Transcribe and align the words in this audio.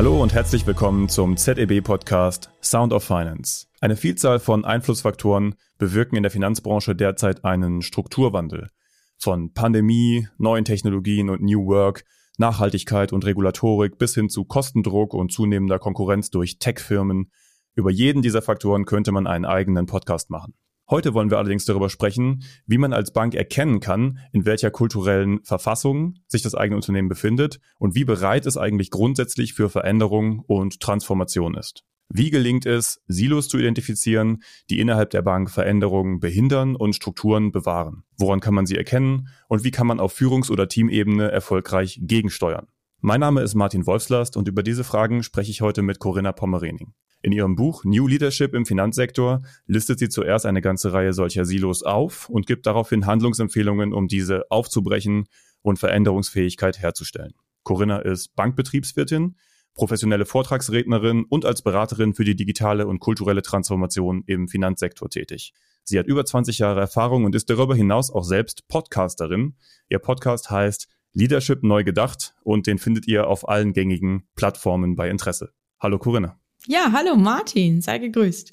Hallo 0.00 0.22
und 0.22 0.32
herzlich 0.32 0.66
willkommen 0.66 1.10
zum 1.10 1.36
ZEB-Podcast 1.36 2.48
Sound 2.62 2.94
of 2.94 3.04
Finance. 3.04 3.66
Eine 3.82 3.96
Vielzahl 3.96 4.40
von 4.40 4.64
Einflussfaktoren 4.64 5.56
bewirken 5.76 6.16
in 6.16 6.22
der 6.22 6.32
Finanzbranche 6.32 6.96
derzeit 6.96 7.44
einen 7.44 7.82
Strukturwandel. 7.82 8.70
Von 9.18 9.52
Pandemie, 9.52 10.26
neuen 10.38 10.64
Technologien 10.64 11.28
und 11.28 11.42
New 11.42 11.66
Work, 11.66 12.06
Nachhaltigkeit 12.38 13.12
und 13.12 13.26
Regulatorik 13.26 13.98
bis 13.98 14.14
hin 14.14 14.30
zu 14.30 14.46
Kostendruck 14.46 15.12
und 15.12 15.32
zunehmender 15.32 15.78
Konkurrenz 15.78 16.30
durch 16.30 16.58
Tech-Firmen. 16.58 17.30
Über 17.74 17.90
jeden 17.90 18.22
dieser 18.22 18.40
Faktoren 18.40 18.86
könnte 18.86 19.12
man 19.12 19.26
einen 19.26 19.44
eigenen 19.44 19.84
Podcast 19.84 20.30
machen. 20.30 20.54
Heute 20.90 21.14
wollen 21.14 21.30
wir 21.30 21.38
allerdings 21.38 21.64
darüber 21.66 21.88
sprechen, 21.88 22.42
wie 22.66 22.76
man 22.76 22.92
als 22.92 23.12
Bank 23.12 23.36
erkennen 23.36 23.78
kann, 23.78 24.18
in 24.32 24.44
welcher 24.44 24.72
kulturellen 24.72 25.40
Verfassung 25.44 26.16
sich 26.26 26.42
das 26.42 26.56
eigene 26.56 26.74
Unternehmen 26.74 27.08
befindet 27.08 27.60
und 27.78 27.94
wie 27.94 28.04
bereit 28.04 28.44
es 28.44 28.56
eigentlich 28.56 28.90
grundsätzlich 28.90 29.54
für 29.54 29.70
Veränderung 29.70 30.40
und 30.40 30.80
Transformation 30.80 31.54
ist. 31.54 31.84
Wie 32.12 32.30
gelingt 32.30 32.66
es, 32.66 33.00
Silos 33.06 33.46
zu 33.48 33.56
identifizieren, 33.56 34.42
die 34.68 34.80
innerhalb 34.80 35.10
der 35.10 35.22
Bank 35.22 35.48
Veränderungen 35.48 36.18
behindern 36.18 36.74
und 36.74 36.96
Strukturen 36.96 37.52
bewahren? 37.52 38.02
Woran 38.18 38.40
kann 38.40 38.54
man 38.54 38.66
sie 38.66 38.76
erkennen 38.76 39.28
und 39.46 39.62
wie 39.62 39.70
kann 39.70 39.86
man 39.86 40.00
auf 40.00 40.12
Führungs- 40.12 40.50
oder 40.50 40.66
Teamebene 40.66 41.30
erfolgreich 41.30 42.00
gegensteuern? 42.02 42.66
Mein 43.00 43.20
Name 43.20 43.42
ist 43.42 43.54
Martin 43.54 43.86
Wolfslast 43.86 44.36
und 44.36 44.48
über 44.48 44.64
diese 44.64 44.82
Fragen 44.82 45.22
spreche 45.22 45.52
ich 45.52 45.60
heute 45.60 45.82
mit 45.82 46.00
Corinna 46.00 46.32
Pommerening. 46.32 46.94
In 47.22 47.32
ihrem 47.32 47.54
Buch 47.54 47.84
New 47.84 48.06
Leadership 48.06 48.54
im 48.54 48.64
Finanzsektor 48.64 49.42
listet 49.66 49.98
sie 49.98 50.08
zuerst 50.08 50.46
eine 50.46 50.62
ganze 50.62 50.92
Reihe 50.92 51.12
solcher 51.12 51.44
Silos 51.44 51.82
auf 51.82 52.30
und 52.30 52.46
gibt 52.46 52.66
daraufhin 52.66 53.06
Handlungsempfehlungen, 53.06 53.92
um 53.92 54.08
diese 54.08 54.50
aufzubrechen 54.50 55.26
und 55.62 55.78
Veränderungsfähigkeit 55.78 56.78
herzustellen. 56.80 57.34
Corinna 57.62 57.98
ist 57.98 58.34
Bankbetriebswirtin, 58.36 59.36
professionelle 59.74 60.24
Vortragsrednerin 60.24 61.24
und 61.28 61.44
als 61.44 61.62
Beraterin 61.62 62.14
für 62.14 62.24
die 62.24 62.36
digitale 62.36 62.86
und 62.86 63.00
kulturelle 63.00 63.42
Transformation 63.42 64.22
im 64.26 64.48
Finanzsektor 64.48 65.10
tätig. 65.10 65.52
Sie 65.84 65.98
hat 65.98 66.06
über 66.06 66.24
20 66.24 66.58
Jahre 66.58 66.80
Erfahrung 66.80 67.24
und 67.24 67.34
ist 67.34 67.50
darüber 67.50 67.74
hinaus 67.74 68.10
auch 68.10 68.24
selbst 68.24 68.66
Podcasterin. 68.68 69.56
Ihr 69.88 69.98
Podcast 69.98 70.50
heißt 70.50 70.88
Leadership 71.12 71.62
neu 71.62 71.84
gedacht 71.84 72.34
und 72.44 72.66
den 72.66 72.78
findet 72.78 73.06
ihr 73.08 73.26
auf 73.26 73.48
allen 73.48 73.72
gängigen 73.72 74.28
Plattformen 74.36 74.96
bei 74.96 75.10
Interesse. 75.10 75.52
Hallo 75.80 75.98
Corinna. 75.98 76.39
Ja, 76.66 76.90
hallo 76.92 77.16
Martin, 77.16 77.80
sei 77.80 77.98
gegrüßt. 77.98 78.52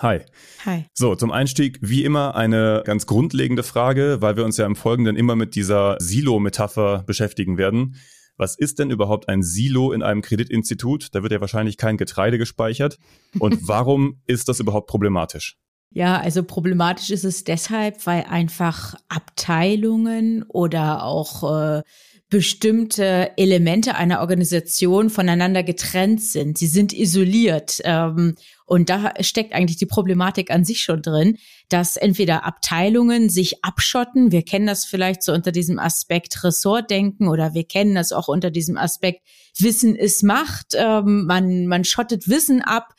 Hi. 0.00 0.20
Hi. 0.64 0.86
So, 0.94 1.14
zum 1.14 1.30
Einstieg 1.30 1.78
wie 1.82 2.02
immer 2.02 2.34
eine 2.34 2.82
ganz 2.86 3.06
grundlegende 3.06 3.62
Frage, 3.62 4.18
weil 4.20 4.36
wir 4.36 4.44
uns 4.44 4.56
ja 4.56 4.64
im 4.64 4.74
Folgenden 4.74 5.16
immer 5.16 5.36
mit 5.36 5.54
dieser 5.54 5.96
Silo-Metapher 6.00 7.04
beschäftigen 7.06 7.58
werden. 7.58 7.96
Was 8.38 8.56
ist 8.56 8.78
denn 8.78 8.90
überhaupt 8.90 9.28
ein 9.28 9.42
Silo 9.42 9.92
in 9.92 10.02
einem 10.02 10.22
Kreditinstitut? 10.22 11.14
Da 11.14 11.22
wird 11.22 11.32
ja 11.32 11.42
wahrscheinlich 11.42 11.76
kein 11.76 11.98
Getreide 11.98 12.38
gespeichert. 12.38 12.98
Und 13.38 13.58
warum 13.68 14.22
ist 14.26 14.48
das 14.48 14.58
überhaupt 14.58 14.88
problematisch? 14.88 15.58
Ja, 15.90 16.18
also 16.18 16.42
problematisch 16.42 17.10
ist 17.10 17.24
es 17.24 17.44
deshalb, 17.44 18.06
weil 18.06 18.24
einfach 18.24 18.94
Abteilungen 19.10 20.42
oder 20.48 21.04
auch 21.04 21.76
äh, 21.78 21.82
bestimmte 22.32 23.30
Elemente 23.36 23.94
einer 23.94 24.20
Organisation 24.20 25.10
voneinander 25.10 25.62
getrennt 25.62 26.22
sind. 26.22 26.56
Sie 26.56 26.66
sind 26.66 26.94
isoliert. 26.94 27.82
Ähm, 27.84 28.36
und 28.64 28.88
da 28.88 29.12
steckt 29.20 29.52
eigentlich 29.52 29.76
die 29.76 29.84
Problematik 29.84 30.50
an 30.50 30.64
sich 30.64 30.82
schon 30.82 31.02
drin, 31.02 31.36
dass 31.68 31.98
entweder 31.98 32.46
Abteilungen 32.46 33.28
sich 33.28 33.62
abschotten. 33.62 34.32
Wir 34.32 34.46
kennen 34.46 34.66
das 34.66 34.86
vielleicht 34.86 35.22
so 35.22 35.34
unter 35.34 35.52
diesem 35.52 35.78
Aspekt 35.78 36.42
Ressortdenken 36.42 37.28
oder 37.28 37.52
wir 37.52 37.64
kennen 37.64 37.94
das 37.94 38.12
auch 38.12 38.28
unter 38.28 38.50
diesem 38.50 38.78
Aspekt 38.78 39.20
Wissen 39.58 39.94
ist 39.94 40.22
Macht. 40.22 40.68
Ähm, 40.74 41.26
man, 41.26 41.66
man 41.66 41.84
schottet 41.84 42.30
Wissen 42.30 42.62
ab 42.62 42.94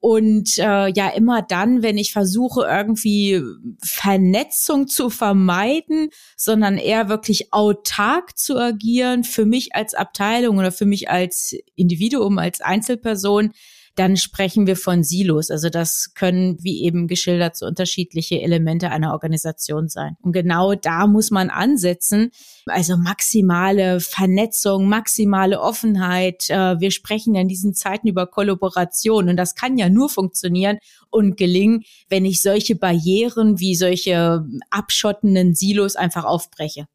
und 0.00 0.58
äh, 0.58 0.88
ja, 0.92 1.08
immer 1.08 1.42
dann, 1.42 1.82
wenn 1.82 1.98
ich 1.98 2.12
versuche, 2.12 2.64
irgendwie 2.68 3.42
Vernetzung 3.82 4.86
zu 4.86 5.10
vermeiden, 5.10 6.10
sondern 6.36 6.78
eher 6.78 7.08
wirklich 7.08 7.52
autark 7.52 8.38
zu 8.38 8.56
agieren, 8.58 9.24
für 9.24 9.44
mich 9.44 9.74
als 9.74 9.94
Abteilung 9.94 10.58
oder 10.58 10.70
für 10.70 10.86
mich 10.86 11.10
als 11.10 11.56
Individuum, 11.74 12.38
als 12.38 12.60
Einzelperson, 12.60 13.52
dann 13.98 14.16
sprechen 14.16 14.66
wir 14.66 14.76
von 14.76 15.02
Silos. 15.02 15.50
Also 15.50 15.70
das 15.70 16.14
können, 16.14 16.56
wie 16.62 16.82
eben 16.84 17.08
geschildert, 17.08 17.56
so 17.56 17.66
unterschiedliche 17.66 18.40
Elemente 18.40 18.90
einer 18.90 19.12
Organisation 19.12 19.88
sein. 19.88 20.16
Und 20.22 20.32
genau 20.32 20.74
da 20.74 21.06
muss 21.06 21.30
man 21.30 21.50
ansetzen. 21.50 22.30
Also 22.66 22.96
maximale 22.96 24.00
Vernetzung, 24.00 24.88
maximale 24.88 25.60
Offenheit. 25.60 26.48
Äh, 26.48 26.80
wir 26.80 26.90
sprechen 26.90 27.34
in 27.34 27.48
diesen 27.48 27.74
Zeiten 27.74 28.08
über 28.08 28.26
Kollaboration 28.26 29.28
und 29.28 29.36
das 29.36 29.54
kann 29.54 29.78
ja 29.78 29.88
nur 29.88 30.08
funktionieren 30.08 30.78
und 31.10 31.36
gelingen, 31.36 31.82
wenn 32.08 32.24
ich 32.24 32.40
solche 32.40 32.76
Barrieren 32.76 33.58
wie 33.58 33.74
solche 33.74 34.44
abschottenden 34.70 35.54
Silos 35.54 35.96
einfach 35.96 36.24
aufbreche. 36.24 36.86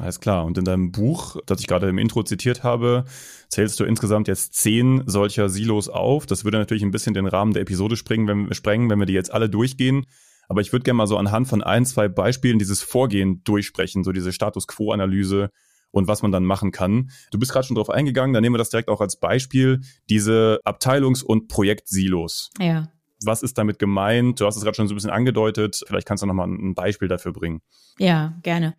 Alles 0.00 0.18
klar. 0.18 0.46
Und 0.46 0.56
in 0.56 0.64
deinem 0.64 0.92
Buch, 0.92 1.36
das 1.44 1.60
ich 1.60 1.66
gerade 1.66 1.88
im 1.88 1.98
Intro 1.98 2.22
zitiert 2.22 2.62
habe, 2.62 3.04
zählst 3.48 3.78
du 3.78 3.84
insgesamt 3.84 4.28
jetzt 4.28 4.54
zehn 4.54 5.02
solcher 5.06 5.50
Silos 5.50 5.90
auf. 5.90 6.24
Das 6.24 6.44
würde 6.44 6.58
natürlich 6.58 6.82
ein 6.82 6.90
bisschen 6.90 7.12
den 7.12 7.26
Rahmen 7.26 7.52
der 7.52 7.62
Episode 7.62 7.96
sprengen, 7.96 8.26
wenn 8.26 8.48
wir, 8.48 8.54
sprengen, 8.54 8.88
wenn 8.88 8.98
wir 8.98 9.06
die 9.06 9.12
jetzt 9.12 9.32
alle 9.32 9.50
durchgehen. 9.50 10.06
Aber 10.48 10.62
ich 10.62 10.72
würde 10.72 10.84
gerne 10.84 10.96
mal 10.96 11.06
so 11.06 11.18
anhand 11.18 11.48
von 11.48 11.62
ein, 11.62 11.84
zwei 11.84 12.08
Beispielen 12.08 12.58
dieses 12.58 12.82
Vorgehen 12.82 13.44
durchsprechen, 13.44 14.02
so 14.02 14.12
diese 14.12 14.32
Status 14.32 14.66
Quo-Analyse 14.66 15.50
und 15.90 16.08
was 16.08 16.22
man 16.22 16.32
dann 16.32 16.44
machen 16.44 16.72
kann. 16.72 17.10
Du 17.30 17.38
bist 17.38 17.52
gerade 17.52 17.66
schon 17.66 17.76
drauf 17.76 17.90
eingegangen, 17.90 18.32
dann 18.32 18.42
nehmen 18.42 18.54
wir 18.54 18.58
das 18.58 18.70
direkt 18.70 18.88
auch 18.88 19.02
als 19.02 19.16
Beispiel, 19.16 19.80
diese 20.08 20.60
Abteilungs- 20.64 21.22
und 21.22 21.48
Projektsilos. 21.48 22.50
Ja. 22.58 22.90
Was 23.22 23.42
ist 23.42 23.58
damit 23.58 23.78
gemeint? 23.78 24.40
Du 24.40 24.46
hast 24.46 24.56
es 24.56 24.62
gerade 24.62 24.76
schon 24.76 24.88
so 24.88 24.94
ein 24.94 24.96
bisschen 24.96 25.10
angedeutet. 25.10 25.82
Vielleicht 25.86 26.06
kannst 26.06 26.22
du 26.22 26.26
noch 26.26 26.32
mal 26.32 26.48
ein 26.48 26.74
Beispiel 26.74 27.08
dafür 27.08 27.32
bringen. 27.32 27.60
Ja, 27.98 28.38
gerne. 28.42 28.76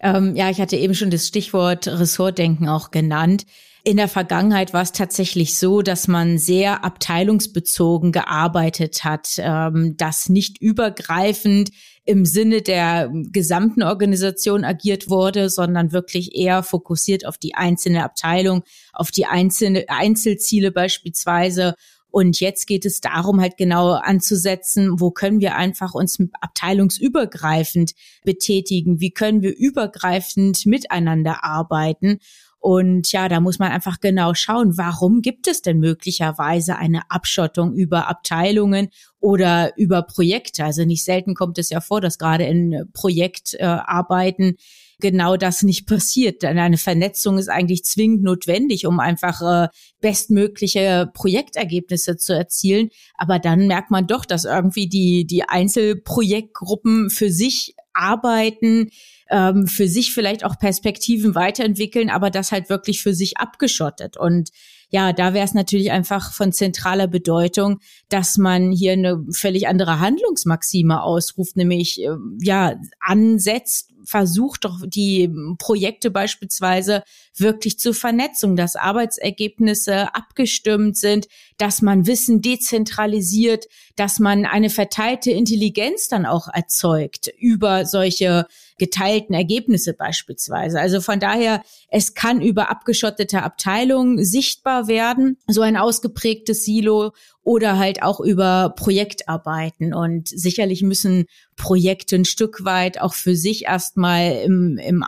Ähm, 0.00 0.36
ja, 0.36 0.50
ich 0.50 0.60
hatte 0.60 0.76
eben 0.76 0.94
schon 0.94 1.10
das 1.10 1.26
Stichwort 1.26 1.88
Ressortdenken 1.88 2.68
auch 2.68 2.90
genannt. 2.90 3.44
In 3.84 3.96
der 3.96 4.08
Vergangenheit 4.08 4.74
war 4.74 4.82
es 4.82 4.92
tatsächlich 4.92 5.56
so, 5.56 5.82
dass 5.82 6.08
man 6.08 6.36
sehr 6.36 6.84
abteilungsbezogen 6.84 8.12
gearbeitet 8.12 9.04
hat, 9.04 9.36
ähm, 9.38 9.96
dass 9.96 10.28
nicht 10.28 10.60
übergreifend 10.60 11.70
im 12.04 12.24
Sinne 12.24 12.62
der 12.62 13.10
gesamten 13.30 13.82
Organisation 13.82 14.64
agiert 14.64 15.10
wurde, 15.10 15.48
sondern 15.48 15.92
wirklich 15.92 16.34
eher 16.34 16.62
fokussiert 16.62 17.26
auf 17.26 17.38
die 17.38 17.54
einzelne 17.54 18.04
Abteilung, 18.04 18.62
auf 18.92 19.10
die 19.10 19.26
einzelne 19.26 19.84
Einzelziele 19.88 20.70
beispielsweise 20.70 21.74
und 22.10 22.40
jetzt 22.40 22.66
geht 22.66 22.86
es 22.86 23.00
darum, 23.00 23.40
halt 23.40 23.56
genau 23.56 23.92
anzusetzen, 23.92 25.00
wo 25.00 25.10
können 25.10 25.40
wir 25.40 25.56
einfach 25.56 25.94
uns 25.94 26.18
abteilungsübergreifend 26.40 27.92
betätigen? 28.24 29.00
Wie 29.00 29.10
können 29.10 29.42
wir 29.42 29.54
übergreifend 29.56 30.64
miteinander 30.64 31.44
arbeiten? 31.44 32.18
Und 32.60 33.12
ja, 33.12 33.28
da 33.28 33.40
muss 33.40 33.58
man 33.58 33.70
einfach 33.70 34.00
genau 34.00 34.34
schauen, 34.34 34.76
warum 34.76 35.22
gibt 35.22 35.46
es 35.46 35.62
denn 35.62 35.78
möglicherweise 35.78 36.76
eine 36.76 37.08
Abschottung 37.08 37.72
über 37.72 38.08
Abteilungen 38.08 38.88
oder 39.20 39.76
über 39.76 40.02
Projekte? 40.02 40.64
Also 40.64 40.84
nicht 40.84 41.04
selten 41.04 41.34
kommt 41.34 41.58
es 41.58 41.70
ja 41.70 41.80
vor, 41.80 42.00
dass 42.00 42.18
gerade 42.18 42.44
in 42.44 42.88
Projektarbeiten 42.92 44.54
äh, 44.54 44.56
genau 45.00 45.36
das 45.36 45.62
nicht 45.62 45.86
passiert. 45.86 46.42
Denn 46.42 46.58
eine 46.58 46.78
Vernetzung 46.78 47.38
ist 47.38 47.48
eigentlich 47.48 47.84
zwingend 47.84 48.22
notwendig, 48.22 48.86
um 48.86 49.00
einfach 49.00 49.42
äh, 49.42 49.68
bestmögliche 50.00 51.10
Projektergebnisse 51.14 52.16
zu 52.16 52.34
erzielen. 52.34 52.90
Aber 53.16 53.38
dann 53.38 53.66
merkt 53.66 53.90
man 53.90 54.06
doch, 54.06 54.24
dass 54.24 54.44
irgendwie 54.44 54.88
die, 54.88 55.26
die 55.26 55.42
Einzelprojektgruppen 55.44 57.10
für 57.10 57.30
sich 57.30 57.74
arbeiten, 57.92 58.90
ähm, 59.30 59.66
für 59.66 59.88
sich 59.88 60.12
vielleicht 60.12 60.44
auch 60.44 60.58
Perspektiven 60.58 61.34
weiterentwickeln, 61.34 62.10
aber 62.10 62.30
das 62.30 62.52
halt 62.52 62.70
wirklich 62.70 63.02
für 63.02 63.14
sich 63.14 63.38
abgeschottet. 63.38 64.16
Und 64.16 64.50
ja, 64.90 65.12
da 65.12 65.34
wäre 65.34 65.44
es 65.44 65.52
natürlich 65.52 65.90
einfach 65.90 66.32
von 66.32 66.52
zentraler 66.52 67.08
Bedeutung, 67.08 67.80
dass 68.08 68.38
man 68.38 68.72
hier 68.72 68.92
eine 68.92 69.22
völlig 69.32 69.68
andere 69.68 70.00
Handlungsmaxime 70.00 71.02
ausruft, 71.02 71.56
nämlich 71.56 72.02
äh, 72.02 72.10
ja 72.40 72.76
ansetzt, 73.00 73.92
versucht 74.08 74.64
doch 74.64 74.78
die 74.86 75.30
Projekte 75.58 76.10
beispielsweise 76.10 77.02
wirklich 77.36 77.78
zur 77.78 77.92
Vernetzung, 77.92 78.56
dass 78.56 78.74
Arbeitsergebnisse 78.74 80.14
abgestimmt 80.14 80.96
sind, 80.96 81.28
dass 81.58 81.82
man 81.82 82.06
Wissen 82.06 82.40
dezentralisiert, 82.40 83.66
dass 83.98 84.20
man 84.20 84.46
eine 84.46 84.70
verteilte 84.70 85.32
Intelligenz 85.32 86.08
dann 86.08 86.24
auch 86.24 86.46
erzeugt 86.52 87.32
über 87.38 87.84
solche 87.84 88.46
geteilten 88.78 89.34
Ergebnisse 89.34 89.92
beispielsweise. 89.92 90.80
Also 90.80 91.00
von 91.00 91.18
daher, 91.18 91.62
es 91.88 92.14
kann 92.14 92.40
über 92.40 92.70
abgeschottete 92.70 93.42
Abteilungen 93.42 94.24
sichtbar 94.24 94.86
werden, 94.86 95.36
so 95.48 95.62
ein 95.62 95.76
ausgeprägtes 95.76 96.64
Silo 96.64 97.12
oder 97.42 97.76
halt 97.76 98.02
auch 98.02 98.20
über 98.20 98.72
Projektarbeiten. 98.76 99.92
Und 99.92 100.28
sicherlich 100.28 100.82
müssen 100.82 101.24
Projekte 101.56 102.16
ein 102.16 102.24
Stück 102.24 102.64
weit 102.64 103.00
auch 103.00 103.14
für 103.14 103.34
sich 103.34 103.64
erstmal 103.64 104.42
im, 104.44 104.78
im 104.78 105.02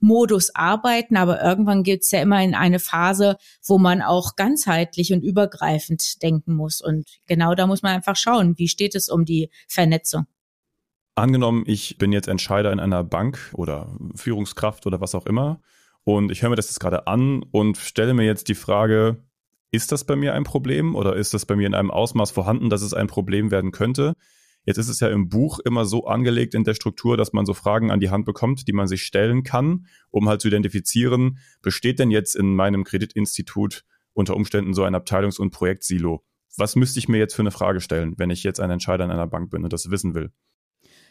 Einzelmodus 0.00 0.54
arbeiten, 0.54 1.16
aber 1.16 1.42
irgendwann 1.42 1.82
geht 1.82 2.02
es 2.02 2.10
ja 2.10 2.20
immer 2.20 2.42
in 2.42 2.54
eine 2.54 2.78
Phase, 2.78 3.36
wo 3.64 3.78
man 3.78 4.02
auch 4.02 4.36
ganzheitlich 4.36 5.12
und 5.12 5.22
übergreifend 5.22 6.22
denken 6.22 6.54
muss. 6.54 6.80
Und 6.80 7.08
genau 7.26 7.54
da 7.54 7.66
muss 7.66 7.82
man 7.82 7.92
einfach 7.92 8.16
schauen, 8.16 8.56
wie 8.58 8.68
steht 8.68 8.94
es 8.94 9.08
um 9.08 9.24
die 9.24 9.50
Vernetzung. 9.68 10.26
Angenommen, 11.14 11.64
ich 11.66 11.98
bin 11.98 12.12
jetzt 12.12 12.28
Entscheider 12.28 12.72
in 12.72 12.80
einer 12.80 13.02
Bank 13.02 13.50
oder 13.54 13.88
Führungskraft 14.14 14.86
oder 14.86 15.00
was 15.00 15.14
auch 15.14 15.26
immer 15.26 15.60
und 16.04 16.30
ich 16.30 16.42
höre 16.42 16.50
mir 16.50 16.56
das 16.56 16.68
jetzt 16.68 16.80
gerade 16.80 17.06
an 17.08 17.42
und 17.50 17.76
stelle 17.76 18.14
mir 18.14 18.24
jetzt 18.24 18.48
die 18.48 18.54
Frage, 18.54 19.24
ist 19.72 19.90
das 19.90 20.04
bei 20.04 20.16
mir 20.16 20.32
ein 20.34 20.44
Problem 20.44 20.94
oder 20.94 21.16
ist 21.16 21.34
das 21.34 21.44
bei 21.44 21.56
mir 21.56 21.66
in 21.66 21.74
einem 21.74 21.90
Ausmaß 21.90 22.30
vorhanden, 22.30 22.70
dass 22.70 22.82
es 22.82 22.94
ein 22.94 23.08
Problem 23.08 23.50
werden 23.50 23.72
könnte? 23.72 24.14
Jetzt 24.68 24.76
ist 24.76 24.90
es 24.90 25.00
ja 25.00 25.08
im 25.08 25.30
Buch 25.30 25.60
immer 25.60 25.86
so 25.86 26.04
angelegt 26.04 26.54
in 26.54 26.62
der 26.62 26.74
Struktur, 26.74 27.16
dass 27.16 27.32
man 27.32 27.46
so 27.46 27.54
Fragen 27.54 27.90
an 27.90 28.00
die 28.00 28.10
Hand 28.10 28.26
bekommt, 28.26 28.68
die 28.68 28.74
man 28.74 28.86
sich 28.86 29.02
stellen 29.02 29.42
kann, 29.42 29.86
um 30.10 30.28
halt 30.28 30.42
zu 30.42 30.48
identifizieren, 30.48 31.38
besteht 31.62 31.98
denn 31.98 32.10
jetzt 32.10 32.36
in 32.36 32.54
meinem 32.54 32.84
Kreditinstitut 32.84 33.86
unter 34.12 34.36
Umständen 34.36 34.74
so 34.74 34.82
ein 34.82 34.94
Abteilungs- 34.94 35.40
und 35.40 35.52
Projektsilo? 35.52 36.22
Was 36.58 36.76
müsste 36.76 36.98
ich 36.98 37.08
mir 37.08 37.16
jetzt 37.16 37.32
für 37.32 37.40
eine 37.40 37.50
Frage 37.50 37.80
stellen, 37.80 38.12
wenn 38.18 38.28
ich 38.28 38.44
jetzt 38.44 38.60
ein 38.60 38.70
Entscheider 38.70 39.06
in 39.06 39.10
einer 39.10 39.26
Bank 39.26 39.48
bin 39.48 39.64
und 39.64 39.72
das 39.72 39.90
wissen 39.90 40.14
will? 40.14 40.32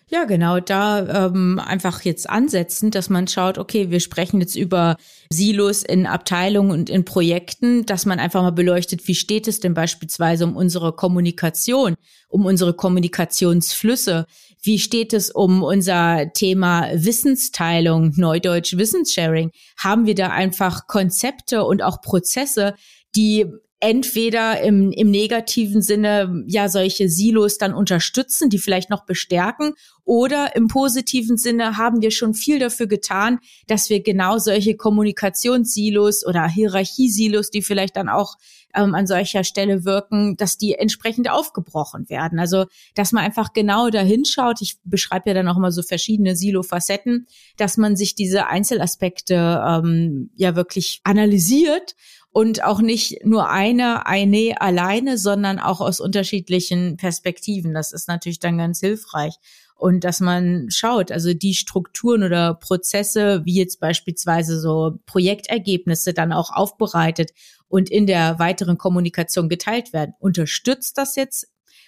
Ja, 0.10 0.24
genau, 0.24 0.62
da 0.62 1.26
ähm, 1.26 1.60
einfach 1.60 2.04
jetzt 2.04 2.30
ansetzen, 2.30 2.92
dass 2.92 3.10
man 3.10 3.28
schaut, 3.28 3.58
okay, 3.58 3.92
wir 3.92 4.00
sprechen 4.00 4.40
jetzt 4.40 4.56
über 4.56 4.96
Silos 5.30 5.84
in 5.84 6.06
Abteilungen 6.06 6.72
und 6.72 6.90
in 6.90 7.04
Projekten, 7.04 7.86
dass 7.86 8.06
man 8.06 8.18
einfach 8.18 8.42
mal 8.42 8.52
beleuchtet, 8.52 9.06
wie 9.10 9.16
steht 9.16 9.50
es 9.50 9.60
denn 9.60 9.74
beispielsweise 9.74 10.46
um 10.46 10.56
unsere 10.56 10.94
Kommunikation, 10.94 11.96
um 12.30 12.46
unsere 12.46 12.74
Kommunikationsflüsse, 12.74 14.28
wie 14.62 14.80
steht 14.80 15.12
es 15.12 15.30
um 15.30 15.62
unser 15.62 16.32
Thema 16.32 16.88
Wissensteilung, 16.94 18.14
Neudeutsch 18.16 18.78
Wissenssharing? 18.78 19.52
Haben 19.78 20.06
wir 20.06 20.16
da 20.16 20.30
einfach 20.30 20.88
Konzepte 20.88 21.66
und 21.66 21.84
auch 21.84 22.02
Prozesse, 22.02 22.76
die 23.18 23.46
entweder 23.80 24.62
im, 24.62 24.92
im 24.92 25.12
negativen 25.12 25.82
Sinne 25.82 26.44
ja 26.48 26.68
solche 26.68 27.10
Silos 27.10 27.58
dann 27.58 27.74
unterstützen, 27.74 28.50
die 28.50 28.58
vielleicht 28.58 28.90
noch 28.90 29.06
bestärken, 29.06 29.74
oder 30.04 30.56
im 30.56 30.70
positiven 30.70 31.38
Sinne 31.38 31.78
haben 31.78 32.02
wir 32.02 32.12
schon 32.12 32.34
viel 32.34 32.60
dafür 32.60 32.88
getan, 32.88 33.40
dass 33.68 33.90
wir 33.90 34.02
genau 34.02 34.38
solche 34.38 34.78
Kommunikationssilos 34.78 36.26
oder 36.26 36.48
Hierarchiesilos, 36.48 37.50
die 37.50 37.62
vielleicht 37.62 37.98
dann 37.98 38.08
auch 38.08 38.36
ähm, 38.74 38.96
an 38.96 39.08
solcher 39.08 39.44
Stelle 39.44 39.86
wirken, 39.86 40.38
dass 40.38 40.58
die 40.58 40.76
entsprechend 40.76 41.30
aufgebrochen 41.30 42.10
werden. 42.10 42.40
Also, 42.40 42.66
dass 42.96 43.12
man 43.12 43.24
einfach 43.24 43.54
genau 43.54 43.90
dahin 43.90 44.26
schaut. 44.26 44.62
Ich 44.62 44.78
beschreibe 44.84 45.30
ja 45.30 45.34
dann 45.34 45.48
auch 45.48 45.58
immer 45.58 45.72
so 45.72 45.82
verschiedene 45.82 46.36
Silo-Facetten, 46.36 47.28
dass 47.58 47.78
man 47.78 47.96
sich 47.96 48.16
diese 48.16 48.48
Einzelaspekte 48.48 49.64
ähm, 49.68 50.30
ja 50.36 50.56
wirklich 50.56 51.02
analysiert 51.04 51.96
und 52.32 52.64
auch 52.64 52.82
nicht 52.82 53.26
nur 53.26 53.50
eine, 53.50 54.06
eine 54.06 54.62
alleine, 54.62 55.18
sondern 55.18 55.60
auch 55.60 55.82
aus 55.82 56.00
unterschiedlichen 56.00 56.98
Perspektiven. 56.98 57.74
Das 57.74 57.92
ist 57.92 58.08
natürlich 58.08 58.40
dann 58.40 58.60
ganz 58.60 58.80
hilfreich. 58.80 59.36
Und 59.78 60.04
dass 60.04 60.20
man 60.20 60.70
schaut, 60.72 61.12
also 61.12 61.34
die 61.36 61.54
Strukturen 61.54 62.24
oder 62.24 62.56
Prozesse, 62.56 63.42
wie 63.46 63.56
jetzt 63.56 63.80
beispielsweise 63.80 64.60
so 64.60 64.98
Projektergebnisse 65.06 66.14
dann 66.14 66.34
auch 66.34 66.52
aufbereitet 66.52 67.32
und 67.68 67.90
in 67.90 68.08
der 68.08 68.40
weiteren 68.40 68.78
Kommunikation 68.78 69.50
geteilt 69.50 69.94
werden. 69.94 70.14
Unterstützt 70.20 70.98
das 70.98 71.16
jetzt 71.16 71.48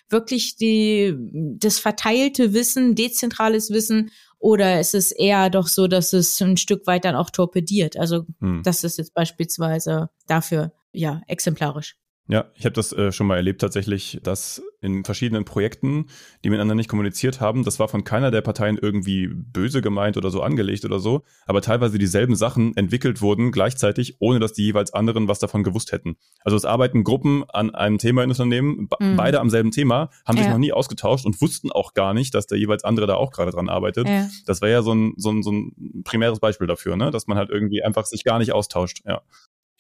wirklich 0.09 0.55
die, 0.55 1.15
das 1.57 1.79
verteilte 1.79 2.53
Wissen, 2.53 2.95
dezentrales 2.95 3.69
Wissen 3.69 4.11
oder 4.39 4.79
ist 4.79 4.95
es 4.95 5.11
eher 5.11 5.49
doch 5.49 5.67
so, 5.67 5.87
dass 5.87 6.13
es 6.13 6.41
ein 6.41 6.57
Stück 6.57 6.87
weit 6.87 7.05
dann 7.05 7.15
auch 7.15 7.29
torpediert? 7.29 7.97
Also 7.97 8.25
hm. 8.39 8.63
das 8.63 8.83
ist 8.83 8.97
jetzt 8.97 9.13
beispielsweise 9.13 10.09
dafür 10.27 10.71
ja 10.93 11.21
exemplarisch. 11.27 11.97
Ja, 12.31 12.45
ich 12.53 12.63
habe 12.65 12.73
das 12.73 12.93
äh, 12.93 13.11
schon 13.11 13.25
mal 13.25 13.37
erlebt 13.37 13.59
tatsächlich, 13.59 14.19
dass 14.21 14.61
in 14.81 15.03
verschiedenen 15.03 15.45
Projekten, 15.45 16.05
die 16.43 16.51
miteinander 16.51 16.75
nicht 16.75 16.87
kommuniziert 16.87 17.41
haben, 17.41 17.63
das 17.63 17.79
war 17.79 17.87
von 17.87 18.03
keiner 18.03 18.29
der 18.29 18.41
Parteien 18.41 18.77
irgendwie 18.79 19.27
böse 19.27 19.81
gemeint 19.81 20.15
oder 20.15 20.29
so 20.29 20.43
angelegt 20.43 20.85
oder 20.85 20.99
so, 20.99 21.23
aber 21.47 21.63
teilweise 21.63 21.97
dieselben 21.97 22.35
Sachen 22.35 22.77
entwickelt 22.77 23.23
wurden 23.23 23.51
gleichzeitig, 23.51 24.17
ohne 24.19 24.39
dass 24.39 24.53
die 24.53 24.63
jeweils 24.63 24.93
anderen 24.93 25.27
was 25.27 25.39
davon 25.39 25.63
gewusst 25.63 25.91
hätten. 25.91 26.17
Also 26.41 26.55
es 26.55 26.65
arbeiten 26.65 27.03
Gruppen 27.03 27.45
an 27.49 27.73
einem 27.73 27.97
Thema 27.97 28.23
in 28.23 28.29
Unternehmen, 28.29 28.87
mhm. 28.99 29.15
beide 29.15 29.39
am 29.39 29.49
selben 29.49 29.71
Thema, 29.71 30.11
haben 30.23 30.37
ja. 30.37 30.43
sich 30.43 30.51
noch 30.51 30.59
nie 30.59 30.71
ausgetauscht 30.71 31.25
und 31.25 31.41
wussten 31.41 31.71
auch 31.71 31.95
gar 31.95 32.13
nicht, 32.13 32.35
dass 32.35 32.45
der 32.45 32.59
jeweils 32.59 32.83
andere 32.83 33.07
da 33.07 33.15
auch 33.15 33.31
gerade 33.31 33.49
dran 33.49 33.69
arbeitet. 33.69 34.07
Ja. 34.07 34.27
Das 34.45 34.61
wäre 34.61 34.71
ja 34.71 34.81
so 34.83 34.93
ein, 34.93 35.13
so, 35.17 35.31
ein, 35.31 35.41
so 35.41 35.51
ein 35.51 36.03
primäres 36.03 36.39
Beispiel 36.39 36.67
dafür, 36.67 36.95
ne? 36.95 37.09
dass 37.09 37.25
man 37.25 37.39
halt 37.39 37.49
irgendwie 37.49 37.83
einfach 37.83 38.05
sich 38.05 38.23
gar 38.23 38.37
nicht 38.37 38.53
austauscht. 38.53 39.01
Ja. 39.07 39.23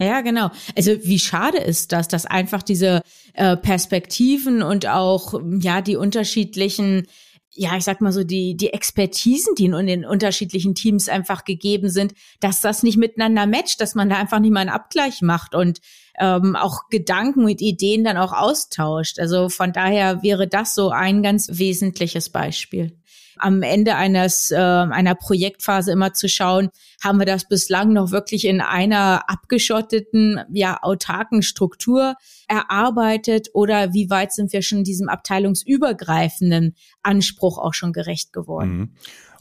Ja, 0.01 0.21
genau. 0.21 0.49
Also 0.77 0.93
wie 1.03 1.19
schade 1.19 1.57
ist 1.57 1.91
das, 1.91 2.07
dass 2.07 2.25
einfach 2.25 2.63
diese 2.63 3.01
äh, 3.33 3.57
Perspektiven 3.57 4.63
und 4.63 4.87
auch 4.87 5.41
ja 5.59 5.81
die 5.81 5.97
unterschiedlichen 5.97 7.05
ja, 7.51 7.75
ich 7.75 7.83
sag 7.83 7.99
mal 7.99 8.13
so, 8.13 8.23
die, 8.23 8.55
die 8.55 8.71
Expertisen, 8.71 9.55
die 9.55 9.65
in 9.65 9.87
den 9.87 10.05
unterschiedlichen 10.05 10.75
Teams 10.75 11.09
einfach 11.09 11.43
gegeben 11.43 11.89
sind, 11.89 12.13
dass 12.39 12.61
das 12.61 12.83
nicht 12.83 12.95
miteinander 12.95 13.47
matcht, 13.47 13.81
dass 13.81 13.95
man 13.95 14.07
da 14.07 14.17
einfach 14.17 14.39
nicht 14.39 14.51
mal 14.51 14.61
einen 14.61 14.69
Abgleich 14.69 15.21
macht 15.21 15.55
und 15.55 15.79
ähm, 16.19 16.55
auch 16.55 16.89
Gedanken 16.89 17.43
und 17.45 17.59
Ideen 17.59 18.03
dann 18.03 18.17
auch 18.17 18.33
austauscht. 18.33 19.19
Also 19.19 19.49
von 19.49 19.73
daher 19.73 20.21
wäre 20.21 20.47
das 20.47 20.75
so 20.75 20.91
ein 20.91 21.23
ganz 21.23 21.49
wesentliches 21.51 22.29
Beispiel 22.29 22.98
am 23.39 23.61
Ende 23.61 23.95
eines 23.95 24.51
äh, 24.51 24.55
einer 24.57 25.15
Projektphase 25.15 25.91
immer 25.91 26.13
zu 26.13 26.29
schauen, 26.29 26.69
haben 27.03 27.19
wir 27.19 27.25
das 27.25 27.47
bislang 27.47 27.93
noch 27.93 28.11
wirklich 28.11 28.45
in 28.45 28.61
einer 28.61 29.29
abgeschotteten, 29.29 30.41
ja 30.51 30.79
autarken 30.81 31.41
Struktur 31.41 32.15
erarbeitet 32.47 33.49
oder 33.53 33.93
wie 33.93 34.09
weit 34.09 34.33
sind 34.33 34.53
wir 34.53 34.61
schon 34.61 34.83
diesem 34.83 35.09
abteilungsübergreifenden 35.09 36.75
Anspruch 37.03 37.57
auch 37.57 37.73
schon 37.73 37.93
gerecht 37.93 38.33
geworden? 38.33 38.77
Mhm. 38.77 38.89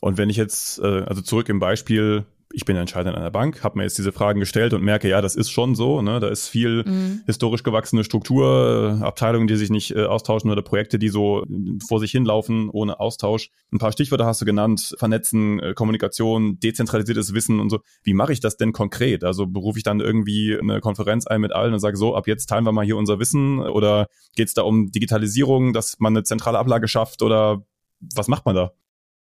Und 0.01 0.19
wenn 0.19 0.31
ich 0.31 0.37
jetzt, 0.37 0.79
äh, 0.79 1.03
also 1.03 1.23
zurück 1.23 1.49
im 1.49 1.59
Beispiel 1.59 2.25
ich 2.51 2.65
bin 2.65 2.77
Entscheider 2.77 3.11
in 3.11 3.17
einer 3.17 3.31
Bank, 3.31 3.63
habe 3.63 3.77
mir 3.77 3.85
jetzt 3.85 3.99
diese 3.99 4.11
Fragen 4.11 4.41
gestellt 4.41 4.73
und 4.73 4.83
merke, 4.83 5.09
ja, 5.09 5.21
das 5.21 5.37
ist 5.37 5.51
schon 5.51 5.75
so. 5.75 6.01
Ne? 6.01 6.19
Da 6.19 6.29
ist 6.29 6.49
viel 6.49 6.83
mhm. 6.87 7.21
historisch 7.27 7.63
gewachsene 7.63 8.05
Struktur, 8.05 8.99
Abteilungen, 9.03 9.47
die 9.47 9.57
sich 9.57 9.69
nicht 9.69 9.95
äh, 9.95 10.05
austauschen 10.05 10.51
oder 10.51 10.63
Projekte, 10.63 10.99
die 10.99 11.11
so 11.11 11.45
vor 11.87 12.01
sich 12.01 12.11
hinlaufen 12.11 12.71
ohne 12.71 13.01
Austausch. 13.01 13.51
Ein 13.71 13.79
paar 13.79 13.93
Stichwörter 13.93 14.25
hast 14.25 14.41
du 14.41 14.47
genannt, 14.47 14.95
Vernetzen, 14.99 15.61
äh, 15.61 15.75
Kommunikation, 15.75 16.59
dezentralisiertes 16.59 17.35
Wissen 17.35 17.61
und 17.61 17.69
so. 17.69 17.81
Wie 18.03 18.15
mache 18.15 18.33
ich 18.33 18.41
das 18.41 18.57
denn 18.57 18.73
konkret? 18.73 19.25
Also 19.25 19.47
berufe 19.47 19.79
ich 19.79 19.85
dann 19.85 20.01
irgendwie 20.01 20.59
eine 20.59 20.81
Konferenz 20.81 21.27
ein 21.27 21.43
mit 21.43 21.53
allen 21.53 21.75
und 21.75 21.81
sage 21.81 21.99
so, 21.99 22.17
ab 22.17 22.27
jetzt 22.27 22.47
teilen 22.47 22.65
wir 22.65 22.73
mal 22.73 22.85
hier 22.85 22.97
unser 22.97 23.19
Wissen 23.19 23.61
oder 23.61 24.09
geht 24.37 24.49
es 24.49 24.55
da 24.55 24.63
um 24.63 24.91
Digitalisierung, 24.91 25.75
dass 25.75 25.99
man 25.99 26.15
eine 26.15 26.23
zentrale 26.23 26.59
Ablage 26.59 26.89
schafft 26.89 27.21
oder 27.21 27.63
was 28.01 28.29
macht 28.29 28.47
man 28.47 28.55
da? 28.55 28.73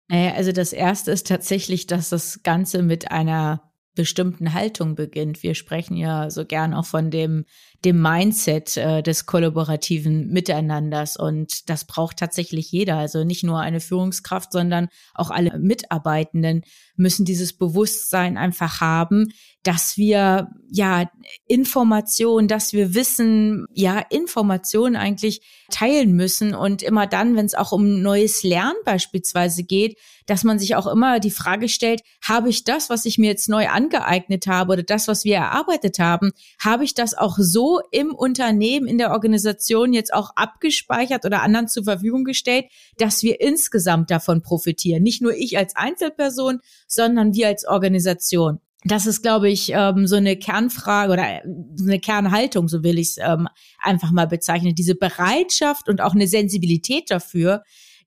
Naja, 0.09 0.33
also 0.33 0.51
das 0.51 0.73
erste 0.73 1.11
ist 1.11 1.27
tatsächlich, 1.27 1.87
dass 1.87 2.09
das 2.09 2.43
Ganze 2.43 2.83
mit 2.83 3.11
einer 3.11 3.71
bestimmten 3.95 4.53
Haltung 4.53 4.95
beginnt. 4.95 5.43
Wir 5.43 5.55
sprechen 5.55 5.95
ja 5.95 6.29
so 6.29 6.45
gern 6.45 6.73
auch 6.73 6.85
von 6.85 7.11
dem, 7.11 7.45
dem 7.85 8.01
Mindset 8.01 8.77
äh, 8.77 9.03
des 9.03 9.25
kollaborativen 9.25 10.29
Miteinanders 10.29 11.17
und 11.17 11.69
das 11.69 11.85
braucht 11.85 12.17
tatsächlich 12.17 12.71
jeder. 12.71 12.97
Also 12.97 13.23
nicht 13.23 13.43
nur 13.43 13.59
eine 13.59 13.79
Führungskraft, 13.79 14.51
sondern 14.51 14.89
auch 15.13 15.31
alle 15.31 15.57
Mitarbeitenden 15.59 16.63
müssen 16.95 17.25
dieses 17.25 17.53
Bewusstsein 17.53 18.37
einfach 18.37 18.79
haben, 18.79 19.33
dass 19.63 19.97
wir 19.97 20.49
ja 20.69 21.09
Information, 21.47 22.47
dass 22.47 22.73
wir 22.73 22.93
Wissen, 22.93 23.65
ja 23.73 23.99
Information 24.09 24.95
eigentlich 24.95 25.41
teilen 25.71 26.13
müssen 26.13 26.53
und 26.53 26.83
immer 26.83 27.07
dann, 27.07 27.35
wenn 27.35 27.45
es 27.45 27.55
auch 27.55 27.71
um 27.71 28.01
neues 28.01 28.43
Lernen 28.43 28.75
beispielsweise 28.83 29.63
geht, 29.63 29.97
dass 30.25 30.43
man 30.43 30.59
sich 30.59 30.75
auch 30.75 30.87
immer 30.87 31.19
die 31.19 31.31
Frage 31.31 31.69
stellt, 31.69 32.01
habe 32.21 32.49
ich 32.49 32.63
das, 32.63 32.89
was 32.89 33.05
ich 33.05 33.17
mir 33.17 33.29
jetzt 33.29 33.49
neu 33.49 33.67
angeeignet 33.69 34.47
habe 34.47 34.73
oder 34.73 34.83
das, 34.83 35.07
was 35.07 35.23
wir 35.23 35.35
erarbeitet 35.35 35.99
haben, 35.99 36.31
habe 36.59 36.83
ich 36.83 36.93
das 36.93 37.13
auch 37.13 37.37
so 37.39 37.72
im 37.91 38.13
Unternehmen, 38.13 38.87
in 38.87 38.97
der 38.97 39.11
Organisation 39.11 39.93
jetzt 39.93 40.13
auch 40.13 40.31
abgespeichert 40.35 41.25
oder 41.25 41.41
anderen 41.41 41.67
zur 41.67 41.83
Verfügung 41.83 42.23
gestellt, 42.23 42.65
dass 42.97 43.23
wir 43.23 43.41
insgesamt 43.41 44.11
davon 44.11 44.41
profitieren. 44.41 45.03
Nicht 45.03 45.21
nur 45.21 45.33
ich 45.33 45.57
als 45.57 45.75
Einzelperson, 45.75 46.59
sondern 46.87 47.33
wir 47.33 47.47
als 47.47 47.65
Organisation. 47.65 48.59
das 48.85 49.05
ist, 49.05 49.21
glaube 49.21 49.49
ich, 49.49 49.71
ähm, 49.73 50.07
so 50.07 50.17
eine 50.17 50.35
Kernfrage 50.35 51.13
oder 51.13 51.23
eine 51.23 51.99
Kernhaltung, 51.99 52.67
so 52.67 52.83
will 52.83 52.99
ich 52.99 53.11
es 53.11 53.17
ähm, 53.17 53.47
einfach 53.79 54.11
mal 54.11 54.27
bezeichnen. 54.27 54.75
Diese 54.75 54.95
Bereitschaft 54.95 55.87
und 55.87 56.01
auch 56.01 56.13
eine 56.13 56.27
Sensibilität 56.27 57.09
dafür, 57.09 57.63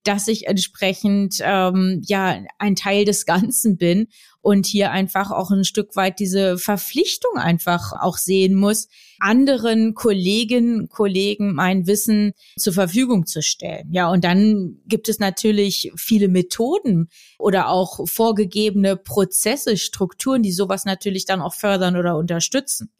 dass 0.07 0.29
ich 0.29 0.47
entsprechend 0.47 1.39
ähm, 1.43 2.03
ja 2.07 2.43
ein 2.59 2.77
Teil 2.77 3.05
des 3.05 3.27
Ganzen 3.27 3.77
bin 3.77 4.09
und 4.41 4.67
hier 4.67 4.93
einfach 4.93 5.31
auch 5.31 5.51
ein 5.51 5.65
Stück 5.65 5.97
weit 5.97 6.21
diese 6.21 6.59
Verpflichtung 6.59 7.37
einfach 7.37 7.93
auch 7.93 8.17
sehen 8.17 8.55
muss, 8.55 8.89
anderen 9.21 9.95
Kolleginnen, 9.95 10.89
Kollegen 10.89 11.55
mein 11.55 11.87
Wissen 11.87 12.33
zur 12.59 12.73
Verfügung 12.73 13.27
zu 13.27 13.43
stellen. 13.43 13.93
Ja, 13.93 14.11
und 14.11 14.25
dann 14.25 14.79
gibt 14.87 15.09
es 15.09 15.19
natürlich 15.19 15.93
viele 15.97 16.29
Methoden 16.29 17.09
oder 17.39 17.69
auch 17.69 18.07
vorgegebene 18.09 18.97
Prozesse, 18.97 19.77
Strukturen, 19.77 20.43
die 20.43 20.53
sowas 20.53 20.85
natürlich 20.85 21.25
dann 21.25 21.41
auch 21.41 21.55
fördern 21.55 21.97
oder 21.97 22.17
unterstützen. 22.17 22.91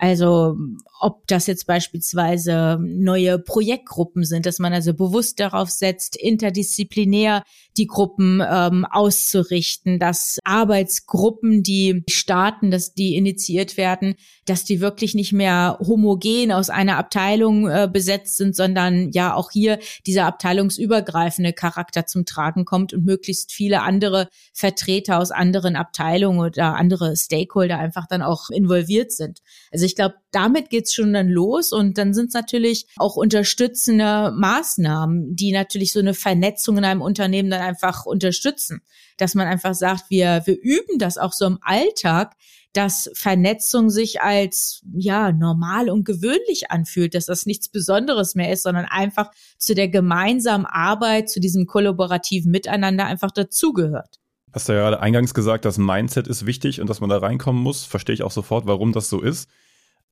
Also 0.00 0.56
ob 0.98 1.26
das 1.26 1.46
jetzt 1.46 1.66
beispielsweise 1.66 2.78
neue 2.80 3.38
Projektgruppen 3.38 4.24
sind, 4.24 4.46
dass 4.46 4.58
man 4.58 4.72
also 4.72 4.94
bewusst 4.94 5.40
darauf 5.40 5.68
setzt, 5.68 6.16
interdisziplinär 6.16 7.42
die 7.76 7.86
Gruppen 7.86 8.42
ähm, 8.46 8.86
auszurichten, 8.90 9.98
dass 9.98 10.38
Arbeitsgruppen, 10.42 11.62
die 11.62 12.02
starten, 12.08 12.70
dass 12.70 12.94
die 12.94 13.14
initiiert 13.14 13.76
werden, 13.76 14.14
dass 14.46 14.64
die 14.64 14.80
wirklich 14.80 15.14
nicht 15.14 15.34
mehr 15.34 15.78
homogen 15.80 16.50
aus 16.50 16.70
einer 16.70 16.96
Abteilung 16.96 17.68
äh, 17.68 17.88
besetzt 17.90 18.38
sind, 18.38 18.56
sondern 18.56 19.10
ja 19.10 19.34
auch 19.34 19.50
hier 19.50 19.78
dieser 20.06 20.24
abteilungsübergreifende 20.24 21.52
Charakter 21.52 22.06
zum 22.06 22.24
Tragen 22.24 22.64
kommt 22.64 22.94
und 22.94 23.04
möglichst 23.04 23.52
viele 23.52 23.82
andere 23.82 24.28
Vertreter 24.54 25.18
aus 25.18 25.30
anderen 25.30 25.76
Abteilungen 25.76 26.40
oder 26.40 26.74
andere 26.76 27.16
Stakeholder 27.16 27.78
einfach 27.78 28.06
dann 28.06 28.22
auch 28.22 28.48
involviert 28.48 29.12
sind. 29.12 29.40
Also 29.70 29.84
ich 29.90 29.96
glaube, 29.96 30.14
damit 30.30 30.70
geht's 30.70 30.94
schon 30.94 31.12
dann 31.12 31.28
los 31.28 31.72
und 31.72 31.98
dann 31.98 32.14
sind 32.14 32.28
es 32.28 32.34
natürlich 32.34 32.86
auch 32.96 33.16
unterstützende 33.16 34.32
Maßnahmen, 34.36 35.34
die 35.34 35.50
natürlich 35.50 35.92
so 35.92 35.98
eine 35.98 36.14
Vernetzung 36.14 36.78
in 36.78 36.84
einem 36.84 37.02
Unternehmen 37.02 37.50
dann 37.50 37.60
einfach 37.60 38.06
unterstützen, 38.06 38.82
dass 39.16 39.34
man 39.34 39.48
einfach 39.48 39.74
sagt, 39.74 40.04
wir 40.10 40.42
wir 40.44 40.56
üben 40.60 40.98
das 40.98 41.18
auch 41.18 41.32
so 41.32 41.46
im 41.46 41.58
Alltag, 41.62 42.36
dass 42.72 43.10
Vernetzung 43.14 43.90
sich 43.90 44.20
als 44.20 44.82
ja 44.92 45.32
normal 45.32 45.90
und 45.90 46.04
gewöhnlich 46.04 46.70
anfühlt, 46.70 47.14
dass 47.14 47.26
das 47.26 47.44
nichts 47.44 47.68
Besonderes 47.68 48.36
mehr 48.36 48.52
ist, 48.52 48.62
sondern 48.62 48.84
einfach 48.84 49.32
zu 49.58 49.74
der 49.74 49.88
gemeinsamen 49.88 50.66
Arbeit, 50.66 51.28
zu 51.28 51.40
diesem 51.40 51.66
kollaborativen 51.66 52.52
Miteinander 52.52 53.06
einfach 53.06 53.32
dazugehört. 53.32 54.20
Hast 54.52 54.68
du 54.68 54.72
ja 54.72 54.80
gerade 54.80 55.00
eingangs 55.00 55.32
gesagt, 55.32 55.64
das 55.64 55.78
Mindset 55.78 56.26
ist 56.26 56.44
wichtig 56.44 56.80
und 56.80 56.90
dass 56.90 57.00
man 57.00 57.10
da 57.10 57.18
reinkommen 57.18 57.62
muss. 57.62 57.84
Verstehe 57.84 58.14
ich 58.14 58.22
auch 58.22 58.32
sofort, 58.32 58.66
warum 58.66 58.92
das 58.92 59.08
so 59.08 59.20
ist. 59.20 59.48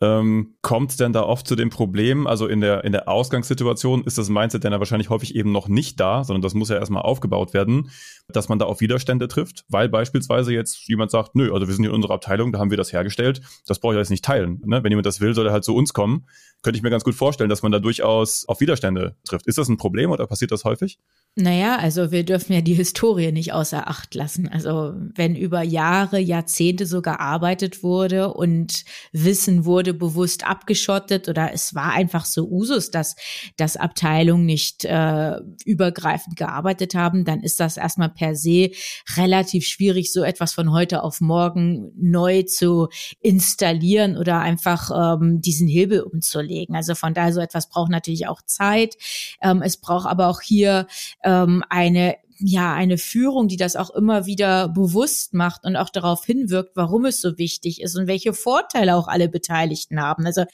Ähm, 0.00 0.54
kommt 0.62 1.00
denn 1.00 1.12
da 1.12 1.22
oft 1.22 1.48
zu 1.48 1.56
dem 1.56 1.70
Problem, 1.70 2.28
also 2.28 2.46
in 2.46 2.60
der, 2.60 2.84
in 2.84 2.92
der 2.92 3.08
Ausgangssituation 3.08 4.04
ist 4.04 4.16
das 4.16 4.28
Mindset 4.28 4.62
dann 4.62 4.72
ja 4.72 4.78
wahrscheinlich 4.78 5.10
häufig 5.10 5.34
eben 5.34 5.50
noch 5.50 5.66
nicht 5.66 5.98
da, 5.98 6.22
sondern 6.22 6.42
das 6.42 6.54
muss 6.54 6.68
ja 6.68 6.76
erstmal 6.76 7.02
aufgebaut 7.02 7.52
werden, 7.52 7.90
dass 8.28 8.48
man 8.48 8.60
da 8.60 8.66
auf 8.66 8.80
Widerstände 8.80 9.26
trifft, 9.26 9.64
weil 9.68 9.88
beispielsweise 9.88 10.52
jetzt 10.52 10.86
jemand 10.86 11.10
sagt, 11.10 11.34
nö, 11.34 11.52
also 11.52 11.66
wir 11.66 11.74
sind 11.74 11.84
in 11.84 11.90
unserer 11.90 12.14
Abteilung, 12.14 12.52
da 12.52 12.60
haben 12.60 12.70
wir 12.70 12.76
das 12.76 12.92
hergestellt, 12.92 13.40
das 13.66 13.80
brauche 13.80 13.94
ich 13.94 13.98
jetzt 13.98 14.10
nicht 14.10 14.24
teilen. 14.24 14.62
Ne? 14.64 14.84
Wenn 14.84 14.92
jemand 14.92 15.06
das 15.06 15.20
will, 15.20 15.34
soll 15.34 15.46
er 15.46 15.52
halt 15.52 15.64
zu 15.64 15.74
uns 15.74 15.92
kommen. 15.92 16.28
Könnte 16.62 16.76
ich 16.76 16.82
mir 16.82 16.90
ganz 16.90 17.02
gut 17.02 17.16
vorstellen, 17.16 17.50
dass 17.50 17.62
man 17.62 17.72
da 17.72 17.80
durchaus 17.80 18.46
auf 18.46 18.60
Widerstände 18.60 19.16
trifft. 19.26 19.48
Ist 19.48 19.58
das 19.58 19.68
ein 19.68 19.78
Problem 19.78 20.10
oder 20.10 20.28
passiert 20.28 20.52
das 20.52 20.64
häufig? 20.64 20.98
Naja, 21.40 21.76
also 21.76 22.10
wir 22.10 22.24
dürfen 22.24 22.52
ja 22.52 22.62
die 22.62 22.74
Historie 22.74 23.30
nicht 23.30 23.52
außer 23.52 23.86
Acht 23.86 24.12
lassen. 24.16 24.48
Also 24.48 24.94
wenn 25.14 25.36
über 25.36 25.62
Jahre, 25.62 26.18
Jahrzehnte 26.18 26.84
so 26.84 27.00
gearbeitet 27.00 27.84
wurde 27.84 28.34
und 28.34 28.84
Wissen 29.12 29.64
wurde 29.64 29.94
bewusst 29.94 30.44
abgeschottet 30.44 31.28
oder 31.28 31.52
es 31.52 31.76
war 31.76 31.92
einfach 31.92 32.24
so 32.24 32.48
Usus, 32.48 32.90
dass, 32.90 33.14
dass 33.56 33.76
Abteilungen 33.76 34.46
nicht 34.46 34.84
äh, 34.84 35.36
übergreifend 35.64 36.34
gearbeitet 36.34 36.96
haben, 36.96 37.24
dann 37.24 37.44
ist 37.44 37.60
das 37.60 37.76
erstmal 37.76 38.08
per 38.08 38.34
se 38.34 38.72
relativ 39.16 39.64
schwierig, 39.64 40.12
so 40.12 40.24
etwas 40.24 40.52
von 40.52 40.72
heute 40.72 41.04
auf 41.04 41.20
morgen 41.20 41.92
neu 41.96 42.42
zu 42.42 42.88
installieren 43.20 44.16
oder 44.16 44.40
einfach 44.40 44.90
ähm, 45.20 45.40
diesen 45.40 45.68
Hebel 45.68 46.00
umzulegen. 46.00 46.74
Also 46.74 46.96
von 46.96 47.14
daher 47.14 47.32
so 47.32 47.40
etwas 47.40 47.68
braucht 47.68 47.92
natürlich 47.92 48.26
auch 48.26 48.42
Zeit. 48.42 48.96
Ähm, 49.40 49.62
es 49.62 49.76
braucht 49.76 50.08
aber 50.08 50.26
auch 50.26 50.40
hier 50.40 50.88
ähm, 51.24 51.62
eine 51.68 52.16
ja, 52.40 52.72
eine 52.72 52.98
Führung, 52.98 53.48
die 53.48 53.56
das 53.56 53.74
auch 53.74 53.90
immer 53.90 54.26
wieder 54.26 54.68
bewusst 54.68 55.34
macht 55.34 55.64
und 55.64 55.76
auch 55.76 55.90
darauf 55.90 56.24
hinwirkt, 56.24 56.76
warum 56.76 57.04
es 57.04 57.20
so 57.20 57.36
wichtig 57.36 57.82
ist 57.82 57.96
und 57.96 58.06
welche 58.06 58.32
Vorteile 58.32 58.94
auch 58.94 59.08
alle 59.08 59.28
Beteiligten 59.28 60.00
haben. 60.00 60.24
Also 60.24 60.44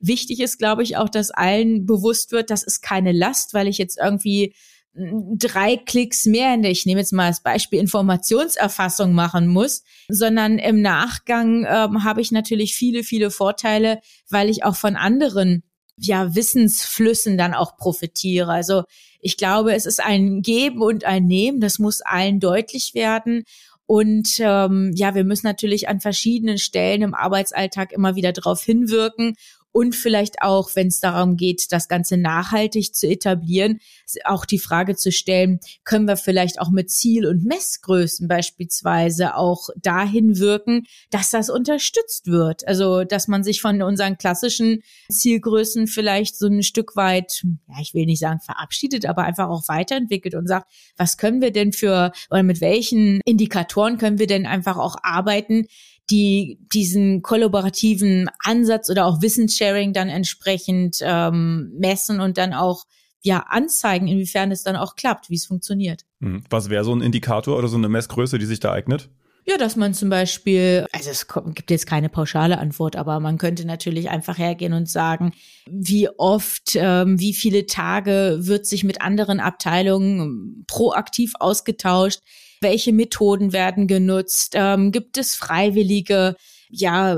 wichtig 0.00 0.40
ist, 0.40 0.58
glaube 0.58 0.82
ich, 0.82 0.96
auch, 0.96 1.08
dass 1.08 1.30
allen 1.30 1.84
bewusst 1.84 2.32
wird, 2.32 2.50
das 2.50 2.62
ist 2.62 2.80
keine 2.80 3.12
Last, 3.12 3.52
weil 3.52 3.68
ich 3.68 3.76
jetzt 3.76 3.98
irgendwie 4.02 4.54
hm, 4.94 5.36
drei 5.38 5.76
Klicks 5.76 6.24
mehr 6.24 6.54
in 6.54 6.62
der, 6.62 6.70
ich 6.70 6.86
nehme 6.86 7.00
jetzt 7.00 7.12
mal 7.12 7.26
als 7.26 7.42
Beispiel 7.42 7.78
Informationserfassung 7.78 9.12
machen 9.12 9.46
muss, 9.46 9.82
sondern 10.08 10.58
im 10.58 10.80
Nachgang 10.80 11.66
ähm, 11.68 12.04
habe 12.04 12.22
ich 12.22 12.32
natürlich 12.32 12.74
viele, 12.74 13.04
viele 13.04 13.30
Vorteile, 13.30 14.00
weil 14.30 14.48
ich 14.48 14.64
auch 14.64 14.76
von 14.76 14.96
anderen 14.96 15.62
ja, 15.96 16.34
Wissensflüssen 16.34 17.38
dann 17.38 17.54
auch 17.54 17.76
profitiere. 17.76 18.52
Also 18.52 18.84
ich 19.20 19.36
glaube, 19.36 19.74
es 19.74 19.86
ist 19.86 20.02
ein 20.02 20.42
Geben 20.42 20.82
und 20.82 21.04
ein 21.04 21.26
Nehmen, 21.26 21.60
das 21.60 21.78
muss 21.78 22.00
allen 22.00 22.40
deutlich 22.40 22.94
werden. 22.94 23.44
Und 23.86 24.36
ähm, 24.38 24.92
ja, 24.94 25.14
wir 25.14 25.24
müssen 25.24 25.46
natürlich 25.46 25.88
an 25.88 26.00
verschiedenen 26.00 26.58
Stellen 26.58 27.02
im 27.02 27.14
Arbeitsalltag 27.14 27.92
immer 27.92 28.16
wieder 28.16 28.32
darauf 28.32 28.62
hinwirken 28.62 29.34
und 29.74 29.96
vielleicht 29.96 30.40
auch, 30.40 30.70
wenn 30.74 30.86
es 30.86 31.00
darum 31.00 31.36
geht, 31.36 31.72
das 31.72 31.88
Ganze 31.88 32.16
nachhaltig 32.16 32.94
zu 32.94 33.08
etablieren, 33.08 33.80
auch 34.24 34.44
die 34.44 34.60
Frage 34.60 34.94
zu 34.94 35.10
stellen, 35.10 35.58
können 35.82 36.06
wir 36.06 36.16
vielleicht 36.16 36.60
auch 36.60 36.70
mit 36.70 36.92
Ziel- 36.92 37.26
und 37.26 37.44
Messgrößen 37.44 38.28
beispielsweise 38.28 39.34
auch 39.34 39.70
dahin 39.76 40.38
wirken, 40.38 40.86
dass 41.10 41.30
das 41.30 41.50
unterstützt 41.50 42.28
wird. 42.28 42.66
Also, 42.68 43.02
dass 43.02 43.26
man 43.26 43.42
sich 43.42 43.60
von 43.60 43.82
unseren 43.82 44.16
klassischen 44.16 44.84
Zielgrößen 45.10 45.88
vielleicht 45.88 46.38
so 46.38 46.46
ein 46.46 46.62
Stück 46.62 46.94
weit, 46.94 47.42
ja, 47.66 47.80
ich 47.80 47.94
will 47.94 48.06
nicht 48.06 48.20
sagen 48.20 48.38
verabschiedet, 48.38 49.06
aber 49.06 49.24
einfach 49.24 49.48
auch 49.48 49.66
weiterentwickelt 49.66 50.36
und 50.36 50.46
sagt, 50.46 50.70
was 50.96 51.16
können 51.16 51.40
wir 51.40 51.50
denn 51.50 51.72
für 51.72 52.12
oder 52.30 52.44
mit 52.44 52.60
welchen 52.60 53.20
Indikatoren 53.24 53.98
können 53.98 54.20
wir 54.20 54.28
denn 54.28 54.46
einfach 54.46 54.76
auch 54.76 54.94
arbeiten, 55.02 55.66
die 56.10 56.58
diesen 56.72 57.22
kollaborativen 57.22 58.28
Ansatz 58.44 58.90
oder 58.90 59.06
auch 59.06 59.22
Wissenssharing 59.22 59.92
dann 59.92 60.08
entsprechend 60.08 60.98
ähm, 61.00 61.72
messen 61.78 62.20
und 62.20 62.36
dann 62.38 62.52
auch 62.52 62.84
ja 63.22 63.38
anzeigen, 63.48 64.06
inwiefern 64.06 64.52
es 64.52 64.62
dann 64.62 64.76
auch 64.76 64.96
klappt, 64.96 65.30
wie 65.30 65.36
es 65.36 65.46
funktioniert. 65.46 66.02
Mhm. 66.20 66.44
Was 66.50 66.68
wäre 66.68 66.84
so 66.84 66.94
ein 66.94 67.00
Indikator 67.00 67.56
oder 67.56 67.68
so 67.68 67.76
eine 67.76 67.88
Messgröße, 67.88 68.38
die 68.38 68.46
sich 68.46 68.60
da 68.60 68.72
eignet? 68.72 69.08
Ja, 69.46 69.58
dass 69.58 69.76
man 69.76 69.92
zum 69.92 70.08
Beispiel, 70.08 70.86
also 70.92 71.10
es 71.10 71.26
gibt 71.28 71.70
jetzt 71.70 71.86
keine 71.86 72.08
pauschale 72.08 72.58
Antwort, 72.58 72.96
aber 72.96 73.20
man 73.20 73.36
könnte 73.36 73.66
natürlich 73.66 74.08
einfach 74.08 74.38
hergehen 74.38 74.72
und 74.72 74.88
sagen, 74.88 75.34
wie 75.68 76.08
oft, 76.08 76.76
ähm, 76.76 77.20
wie 77.20 77.34
viele 77.34 77.66
Tage 77.66 78.38
wird 78.40 78.64
sich 78.64 78.84
mit 78.84 79.02
anderen 79.02 79.40
Abteilungen 79.40 80.64
proaktiv 80.66 81.34
ausgetauscht, 81.40 82.20
welche 82.64 82.92
Methoden 82.92 83.52
werden 83.52 83.86
genutzt? 83.86 84.54
Ähm, 84.56 84.90
gibt 84.90 85.16
es 85.16 85.36
freiwillige, 85.36 86.34
ja, 86.68 87.16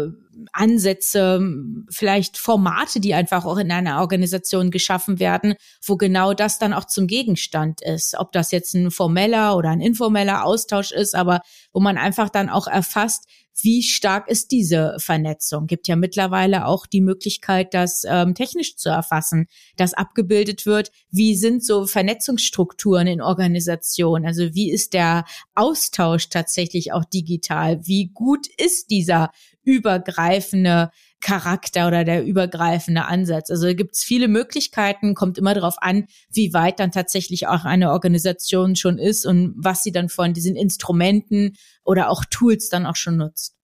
Ansätze, 0.53 1.41
vielleicht 1.91 2.37
Formate, 2.37 3.01
die 3.01 3.15
einfach 3.15 3.45
auch 3.45 3.59
in 3.59 3.71
einer 3.71 4.01
Organisation 4.01 4.71
geschaffen 4.71 5.19
werden, 5.19 5.55
wo 5.85 5.97
genau 5.97 6.35
das 6.35 6.59
dann 6.59 6.73
auch 6.73 6.85
zum 6.87 7.07
Gegenstand 7.07 7.81
ist. 7.83 8.17
Ob 8.19 8.33
das 8.33 8.51
jetzt 8.51 8.75
ein 8.75 8.91
formeller 8.91 9.57
oder 9.57 9.71
ein 9.71 9.81
informeller 9.81 10.45
Austausch 10.45 10.93
ist, 10.93 11.15
aber 11.15 11.41
wo 11.73 11.81
man 11.81 11.99
einfach 11.99 12.29
dann 12.29 12.49
auch 12.49 12.67
erfasst, 12.67 13.27
wie 13.63 13.83
stark 13.83 14.29
ist 14.29 14.51
diese 14.51 14.97
Vernetzung? 14.99 15.67
Gibt 15.67 15.89
ja 15.89 15.97
mittlerweile 15.97 16.67
auch 16.67 16.87
die 16.87 17.01
Möglichkeit, 17.01 17.73
das 17.73 18.05
ähm, 18.07 18.35
technisch 18.35 18.77
zu 18.77 18.91
erfassen, 18.91 19.47
dass 19.77 19.95
abgebildet 19.95 20.67
wird, 20.67 20.91
wie 21.11 21.35
sind 21.35 21.65
so 21.65 21.87
Vernetzungsstrukturen 21.87 23.07
in 23.07 23.23
Organisationen? 23.23 24.27
Also 24.27 24.55
wie 24.55 24.71
ist 24.71 24.93
der 24.93 25.25
Austausch 25.55 26.29
tatsächlich 26.29 26.93
auch 26.93 27.05
digital? 27.05 27.81
Wie 27.87 28.11
gut 28.13 28.47
ist 28.59 28.91
dieser 28.91 29.31
übergreifende 29.67 30.91
Charakter 31.21 31.89
oder 31.89 32.05
der 32.05 32.25
übergreifende 32.25 33.05
Ansatz. 33.07 33.51
Also 33.51 33.67
gibt 33.75 33.97
es 33.97 34.05
viele 34.05 34.29
Möglichkeiten, 34.29 35.15
kommt 35.15 35.39
immer 35.39 35.55
darauf 35.55 35.83
an, 35.83 36.07
wie 36.31 36.55
weit 36.55 36.79
dann 36.79 36.93
tatsächlich 36.93 37.49
auch 37.49 37.65
eine 37.65 37.91
Organisation 37.91 38.77
schon 38.77 38.99
ist 38.99 39.27
und 39.27 39.55
was 39.57 39.83
sie 39.83 39.93
dann 39.93 40.09
von 40.09 40.33
diesen 40.33 40.55
Instrumenten 40.57 41.57
oder 41.85 42.11
auch 42.11 42.25
Tools 42.25 42.69
dann 42.69 42.87
auch 42.87 42.97
schon 42.97 43.17
nutzt. 43.17 43.56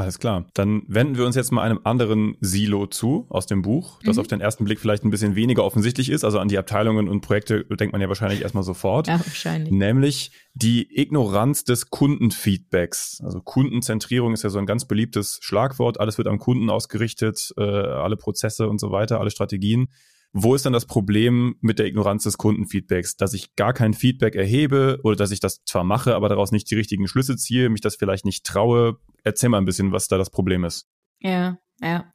Alles 0.00 0.18
klar. 0.18 0.46
Dann 0.54 0.82
wenden 0.88 1.18
wir 1.18 1.26
uns 1.26 1.36
jetzt 1.36 1.52
mal 1.52 1.62
einem 1.62 1.80
anderen 1.84 2.36
Silo 2.40 2.86
zu 2.86 3.26
aus 3.28 3.44
dem 3.44 3.60
Buch, 3.60 4.00
das 4.02 4.16
mhm. 4.16 4.20
auf 4.20 4.28
den 4.28 4.40
ersten 4.40 4.64
Blick 4.64 4.80
vielleicht 4.80 5.04
ein 5.04 5.10
bisschen 5.10 5.34
weniger 5.34 5.62
offensichtlich 5.62 6.08
ist. 6.08 6.24
Also 6.24 6.38
an 6.38 6.48
die 6.48 6.56
Abteilungen 6.56 7.06
und 7.06 7.20
Projekte 7.20 7.64
denkt 7.64 7.92
man 7.92 8.00
ja 8.00 8.08
wahrscheinlich 8.08 8.40
erstmal 8.40 8.64
sofort. 8.64 9.08
Ja, 9.08 9.20
wahrscheinlich. 9.24 9.70
Nämlich 9.70 10.32
die 10.54 10.88
Ignoranz 10.98 11.64
des 11.64 11.90
Kundenfeedbacks. 11.90 13.20
Also 13.22 13.40
Kundenzentrierung 13.40 14.32
ist 14.32 14.42
ja 14.42 14.48
so 14.48 14.58
ein 14.58 14.66
ganz 14.66 14.86
beliebtes 14.86 15.38
Schlagwort. 15.42 16.00
Alles 16.00 16.16
wird 16.16 16.28
am 16.28 16.38
Kunden 16.38 16.70
ausgerichtet, 16.70 17.52
äh, 17.58 17.62
alle 17.62 18.16
Prozesse 18.16 18.68
und 18.68 18.80
so 18.80 18.90
weiter, 18.90 19.20
alle 19.20 19.30
Strategien. 19.30 19.88
Wo 20.32 20.54
ist 20.54 20.64
dann 20.64 20.72
das 20.72 20.86
Problem 20.86 21.56
mit 21.60 21.80
der 21.80 21.86
Ignoranz 21.86 22.22
des 22.22 22.38
Kundenfeedbacks? 22.38 23.16
Dass 23.16 23.34
ich 23.34 23.56
gar 23.56 23.72
kein 23.72 23.94
Feedback 23.94 24.36
erhebe 24.36 25.00
oder 25.02 25.16
dass 25.16 25.32
ich 25.32 25.40
das 25.40 25.64
zwar 25.64 25.82
mache, 25.82 26.14
aber 26.14 26.28
daraus 26.28 26.52
nicht 26.52 26.70
die 26.70 26.76
richtigen 26.76 27.08
Schlüsse 27.08 27.36
ziehe, 27.36 27.68
mich 27.68 27.80
das 27.80 27.96
vielleicht 27.96 28.24
nicht 28.24 28.46
traue. 28.46 28.98
Erzähl 29.24 29.48
mal 29.48 29.58
ein 29.58 29.64
bisschen, 29.64 29.92
was 29.92 30.08
da 30.08 30.18
das 30.18 30.30
Problem 30.30 30.64
ist. 30.64 30.86
Ja, 31.20 31.58
ja. 31.80 32.12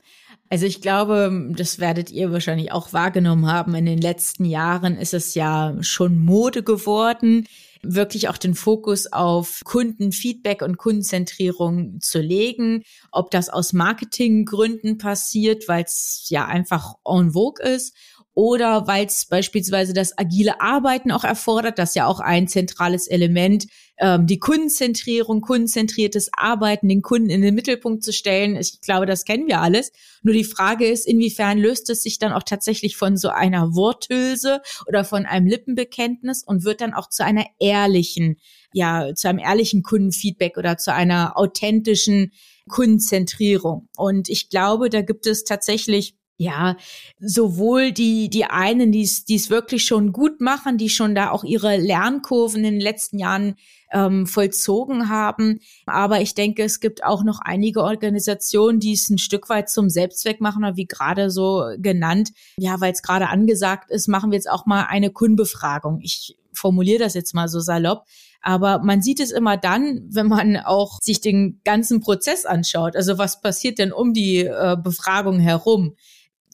Also 0.49 0.67
ich 0.67 0.81
glaube, 0.81 1.51
das 1.55 1.79
werdet 1.79 2.11
ihr 2.11 2.31
wahrscheinlich 2.31 2.71
auch 2.71 2.93
wahrgenommen 2.93 3.47
haben. 3.47 3.73
In 3.73 3.85
den 3.85 3.99
letzten 3.99 4.45
Jahren 4.45 4.95
ist 4.97 5.13
es 5.13 5.33
ja 5.33 5.75
schon 5.81 6.23
Mode 6.23 6.61
geworden, 6.61 7.47
wirklich 7.81 8.29
auch 8.29 8.37
den 8.37 8.53
Fokus 8.53 9.11
auf 9.11 9.61
Kundenfeedback 9.63 10.61
und 10.61 10.77
Kundenzentrierung 10.77 11.99
zu 11.99 12.19
legen. 12.19 12.83
Ob 13.11 13.31
das 13.31 13.49
aus 13.49 13.73
Marketinggründen 13.73 14.97
passiert, 14.97 15.67
weil 15.67 15.83
es 15.83 16.25
ja 16.29 16.45
einfach 16.45 16.93
en 17.05 17.31
vogue 17.31 17.65
ist 17.65 17.95
oder 18.35 18.85
weil 18.85 19.05
es 19.05 19.25
beispielsweise 19.25 19.93
das 19.93 20.17
agile 20.17 20.59
Arbeiten 20.59 21.11
auch 21.11 21.23
erfordert, 21.23 21.79
das 21.79 21.95
ja 21.95 22.05
auch 22.05 22.19
ein 22.19 22.49
zentrales 22.49 23.07
Element, 23.07 23.65
ähm, 23.97 24.27
die 24.27 24.39
Kundenzentrierung, 24.39 25.39
kundenzentriertes 25.39 26.29
Arbeiten, 26.35 26.89
den 26.89 27.01
Kunden 27.01 27.29
in 27.29 27.41
den 27.41 27.55
Mittelpunkt 27.55 28.03
zu 28.03 28.11
stellen. 28.11 28.57
Ich 28.57 28.81
glaube, 28.81 29.05
das 29.05 29.23
kennen 29.23 29.47
wir 29.47 29.61
alles. 29.61 29.93
Nur 30.21 30.33
die 30.33 30.43
Frage 30.43 30.85
ist, 30.85 31.07
inwiefern 31.07 31.57
löst 31.57 31.89
es 31.89 32.03
sich 32.03 32.19
dann 32.19 32.33
auch 32.33 32.43
tatsächlich 32.43 32.97
von 32.97 33.15
so 33.15 33.29
einer 33.29 33.73
Worthülse 33.73 34.61
oder 34.85 35.05
von 35.05 35.25
einem 35.25 35.47
Lippenbekenntnis 35.47 36.43
und 36.45 36.65
wird 36.65 36.81
dann 36.81 36.93
auch 36.93 37.09
zu 37.09 37.23
einer 37.23 37.45
ehrlichen, 37.59 38.35
ja, 38.73 39.15
zu 39.15 39.29
einem 39.29 39.39
ehrlichen 39.39 39.81
Kundenfeedback 39.81 40.57
oder 40.57 40.77
zu 40.77 40.93
einer 40.93 41.37
authentischen 41.37 42.33
Kundenzentrierung. 42.67 43.87
Und 43.95 44.27
ich 44.27 44.49
glaube, 44.49 44.89
da 44.89 45.01
gibt 45.01 45.25
es 45.25 45.45
tatsächlich 45.45 46.17
ja, 46.37 46.75
sowohl 47.19 47.91
die, 47.93 48.29
die 48.29 48.45
einen, 48.45 48.91
die 48.91 49.03
es 49.03 49.49
wirklich 49.49 49.85
schon 49.85 50.11
gut 50.11 50.41
machen, 50.41 50.77
die 50.77 50.89
schon 50.89 51.15
da 51.15 51.31
auch 51.31 51.43
ihre 51.43 51.77
Lernkurven 51.77 52.65
in 52.65 52.73
den 52.73 52.81
letzten 52.81 53.19
Jahren 53.19 53.55
ähm, 53.91 54.27
vollzogen 54.27 55.07
haben. 55.07 55.61
Aber 55.85 56.19
ich 56.19 56.35
denke, 56.35 56.63
es 56.63 56.81
gibt 56.81 57.05
auch 57.05 57.23
noch 57.23 57.39
einige 57.39 57.81
Organisationen, 57.81 58.79
die 58.79 58.93
es 58.93 59.09
ein 59.09 59.17
Stück 59.17 59.47
weit 59.47 59.69
zum 59.69 59.89
Selbstzweck 59.89 60.41
machen, 60.41 60.63
wie 60.75 60.85
gerade 60.85 61.31
so 61.31 61.63
genannt. 61.77 62.31
Ja, 62.57 62.81
weil 62.81 62.91
es 62.91 63.01
gerade 63.01 63.29
angesagt 63.29 63.89
ist, 63.89 64.09
machen 64.09 64.31
wir 64.31 64.35
jetzt 64.35 64.49
auch 64.49 64.65
mal 64.65 64.87
eine 64.89 65.11
Kundenbefragung. 65.11 66.01
Ich 66.01 66.35
formuliere 66.51 66.99
das 66.99 67.13
jetzt 67.13 67.33
mal 67.33 67.47
so 67.47 67.61
salopp. 67.61 68.05
Aber 68.41 68.79
man 68.79 69.01
sieht 69.01 69.19
es 69.19 69.31
immer 69.31 69.57
dann, 69.57 70.01
wenn 70.07 70.27
man 70.27 70.57
auch 70.57 70.99
sich 71.01 71.19
den 71.19 71.61
ganzen 71.63 71.99
Prozess 71.99 72.45
anschaut. 72.45 72.95
Also 72.95 73.17
was 73.17 73.41
passiert 73.41 73.79
denn 73.79 73.91
um 73.91 74.13
die 74.13 74.41
äh, 74.41 74.77
Befragung 74.79 75.39
herum? 75.39 75.95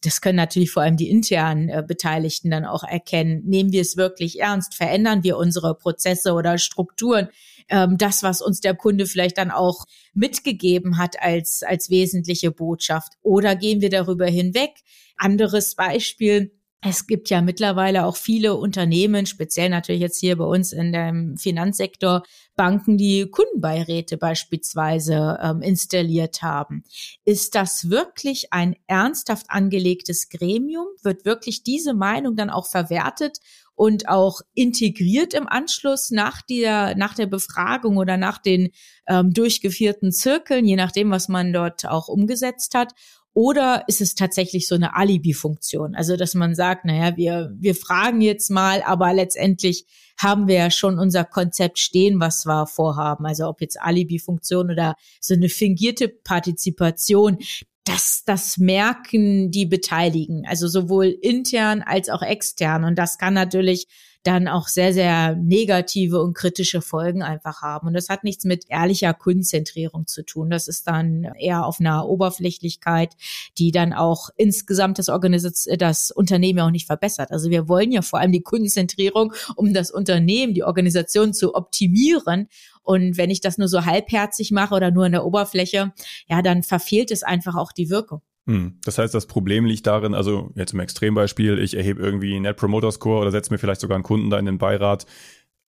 Das 0.01 0.21
können 0.21 0.37
natürlich 0.37 0.71
vor 0.71 0.83
allem 0.83 0.97
die 0.97 1.09
internen 1.09 1.69
äh, 1.69 1.83
Beteiligten 1.87 2.49
dann 2.49 2.65
auch 2.65 2.83
erkennen. 2.83 3.43
Nehmen 3.45 3.71
wir 3.71 3.81
es 3.81 3.97
wirklich 3.97 4.39
ernst? 4.39 4.75
Verändern 4.75 5.23
wir 5.23 5.37
unsere 5.37 5.75
Prozesse 5.75 6.33
oder 6.33 6.57
Strukturen? 6.57 7.29
Ähm, 7.69 7.97
das, 7.97 8.23
was 8.23 8.41
uns 8.41 8.61
der 8.61 8.75
Kunde 8.75 9.05
vielleicht 9.05 9.37
dann 9.37 9.51
auch 9.51 9.85
mitgegeben 10.13 10.97
hat 10.97 11.21
als, 11.21 11.61
als 11.63 11.89
wesentliche 11.89 12.51
Botschaft? 12.51 13.13
Oder 13.21 13.55
gehen 13.55 13.81
wir 13.81 13.89
darüber 13.89 14.25
hinweg? 14.25 14.71
Anderes 15.17 15.75
Beispiel 15.75 16.51
es 16.83 17.05
gibt 17.05 17.29
ja 17.29 17.41
mittlerweile 17.41 18.05
auch 18.05 18.15
viele 18.15 18.55
Unternehmen, 18.55 19.27
speziell 19.27 19.69
natürlich 19.69 20.01
jetzt 20.01 20.19
hier 20.19 20.35
bei 20.37 20.45
uns 20.45 20.73
in 20.73 20.91
dem 20.91 21.37
Finanzsektor, 21.37 22.23
Banken, 22.55 22.97
die 22.97 23.29
Kundenbeiräte 23.29 24.17
beispielsweise 24.17 25.37
ähm, 25.41 25.61
installiert 25.61 26.41
haben. 26.41 26.83
Ist 27.23 27.53
das 27.53 27.91
wirklich 27.91 28.51
ein 28.51 28.75
ernsthaft 28.87 29.45
angelegtes 29.49 30.29
Gremium? 30.29 30.87
Wird 31.03 31.23
wirklich 31.23 31.61
diese 31.63 31.93
Meinung 31.93 32.35
dann 32.35 32.49
auch 32.49 32.67
verwertet 32.67 33.37
und 33.75 34.09
auch 34.09 34.41
integriert 34.53 35.33
im 35.33 35.47
Anschluss 35.47 36.09
nach 36.09 36.41
der, 36.41 36.95
nach 36.95 37.13
der 37.13 37.27
Befragung 37.27 37.97
oder 37.97 38.17
nach 38.17 38.39
den 38.39 38.69
ähm, 39.07 39.33
durchgeführten 39.33 40.11
Zirkeln, 40.11 40.65
je 40.65 40.75
nachdem, 40.75 41.11
was 41.11 41.27
man 41.29 41.53
dort 41.53 41.85
auch 41.85 42.07
umgesetzt 42.07 42.73
hat? 42.73 42.93
Oder 43.33 43.85
ist 43.87 44.01
es 44.01 44.13
tatsächlich 44.13 44.67
so 44.67 44.75
eine 44.75 44.95
Alibi-Funktion? 44.95 45.95
Also, 45.95 46.17
dass 46.17 46.33
man 46.33 46.53
sagt, 46.53 46.83
naja, 46.83 47.15
wir, 47.15 47.53
wir 47.57 47.75
fragen 47.75 48.19
jetzt 48.19 48.49
mal, 48.49 48.81
aber 48.83 49.13
letztendlich 49.13 49.85
haben 50.17 50.47
wir 50.47 50.55
ja 50.55 50.71
schon 50.71 50.99
unser 50.99 51.23
Konzept 51.23 51.79
stehen, 51.79 52.19
was 52.19 52.45
wir 52.45 52.67
vorhaben. 52.67 53.25
Also, 53.25 53.47
ob 53.47 53.61
jetzt 53.61 53.79
Alibi-Funktion 53.81 54.71
oder 54.71 54.95
so 55.21 55.33
eine 55.33 55.47
fingierte 55.47 56.09
Partizipation. 56.09 57.37
Das, 57.85 58.23
das 58.25 58.57
merken 58.57 59.49
die 59.49 59.65
Beteiligten, 59.65 60.43
also 60.45 60.67
sowohl 60.67 61.07
intern 61.07 61.81
als 61.81 62.09
auch 62.09 62.21
extern. 62.21 62.83
Und 62.83 62.95
das 62.95 63.17
kann 63.17 63.33
natürlich 63.33 63.87
dann 64.23 64.47
auch 64.47 64.67
sehr, 64.67 64.93
sehr 64.93 65.35
negative 65.35 66.21
und 66.21 66.35
kritische 66.35 66.81
Folgen 66.81 67.23
einfach 67.23 67.61
haben. 67.61 67.87
Und 67.87 67.93
das 67.93 68.09
hat 68.09 68.23
nichts 68.23 68.45
mit 68.45 68.65
ehrlicher 68.69 69.13
Kundenzentrierung 69.13 70.05
zu 70.05 70.23
tun. 70.23 70.49
Das 70.51 70.67
ist 70.67 70.87
dann 70.87 71.23
eher 71.39 71.65
auf 71.65 71.79
einer 71.79 72.07
Oberflächlichkeit, 72.07 73.15
die 73.57 73.71
dann 73.71 73.93
auch 73.93 74.29
insgesamt 74.37 74.99
das, 74.99 75.09
Organisation, 75.09 75.77
das 75.77 76.11
Unternehmen 76.11 76.59
ja 76.59 76.65
auch 76.67 76.71
nicht 76.71 76.85
verbessert. 76.85 77.31
Also 77.31 77.49
wir 77.49 77.67
wollen 77.67 77.91
ja 77.91 78.03
vor 78.03 78.19
allem 78.19 78.31
die 78.31 78.41
Kundenzentrierung, 78.41 79.33
um 79.55 79.73
das 79.73 79.89
Unternehmen, 79.89 80.53
die 80.53 80.63
Organisation 80.63 81.33
zu 81.33 81.55
optimieren. 81.55 82.47
Und 82.83 83.17
wenn 83.17 83.31
ich 83.31 83.41
das 83.41 83.57
nur 83.57 83.67
so 83.67 83.85
halbherzig 83.85 84.51
mache 84.51 84.75
oder 84.75 84.91
nur 84.91 85.05
in 85.05 85.11
der 85.13 85.25
Oberfläche, 85.25 85.93
ja, 86.27 86.41
dann 86.41 86.61
verfehlt 86.61 87.11
es 87.11 87.23
einfach 87.23 87.55
auch 87.55 87.71
die 87.71 87.89
Wirkung. 87.89 88.21
Hm. 88.47 88.79
Das 88.83 88.97
heißt, 88.97 89.13
das 89.13 89.27
Problem 89.27 89.65
liegt 89.65 89.85
darin, 89.87 90.13
also 90.13 90.51
jetzt 90.55 90.73
im 90.73 90.79
Extrembeispiel, 90.79 91.59
ich 91.59 91.75
erhebe 91.75 92.01
irgendwie 92.01 92.39
Net 92.39 92.57
Promoter 92.57 92.91
Score 92.91 93.21
oder 93.21 93.31
setze 93.31 93.53
mir 93.53 93.59
vielleicht 93.59 93.81
sogar 93.81 93.95
einen 93.95 94.03
Kunden 94.03 94.29
da 94.29 94.39
in 94.39 94.45
den 94.45 94.57
Beirat, 94.57 95.05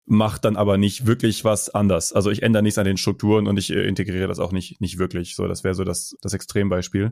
macht 0.06 0.46
dann 0.46 0.56
aber 0.56 0.78
nicht 0.78 1.06
wirklich 1.06 1.44
was 1.44 1.70
anders. 1.70 2.14
Also 2.14 2.32
ich 2.32 2.44
ändere 2.44 2.64
nichts 2.64 2.78
an 2.78 2.86
den 2.86 2.98
Strukturen 2.98 3.48
und 3.48 3.58
ich 3.58 3.72
äh, 3.72 3.88
integriere 3.88 4.28
das 4.28 4.40
auch 4.40 4.52
nicht, 4.52 4.82
nicht 4.82 4.98
wirklich. 4.98 5.36
So, 5.36 5.48
das 5.48 5.64
wäre 5.64 5.76
so 5.76 5.84
das, 5.84 6.16
das 6.22 6.34
Extrembeispiel. 6.34 7.12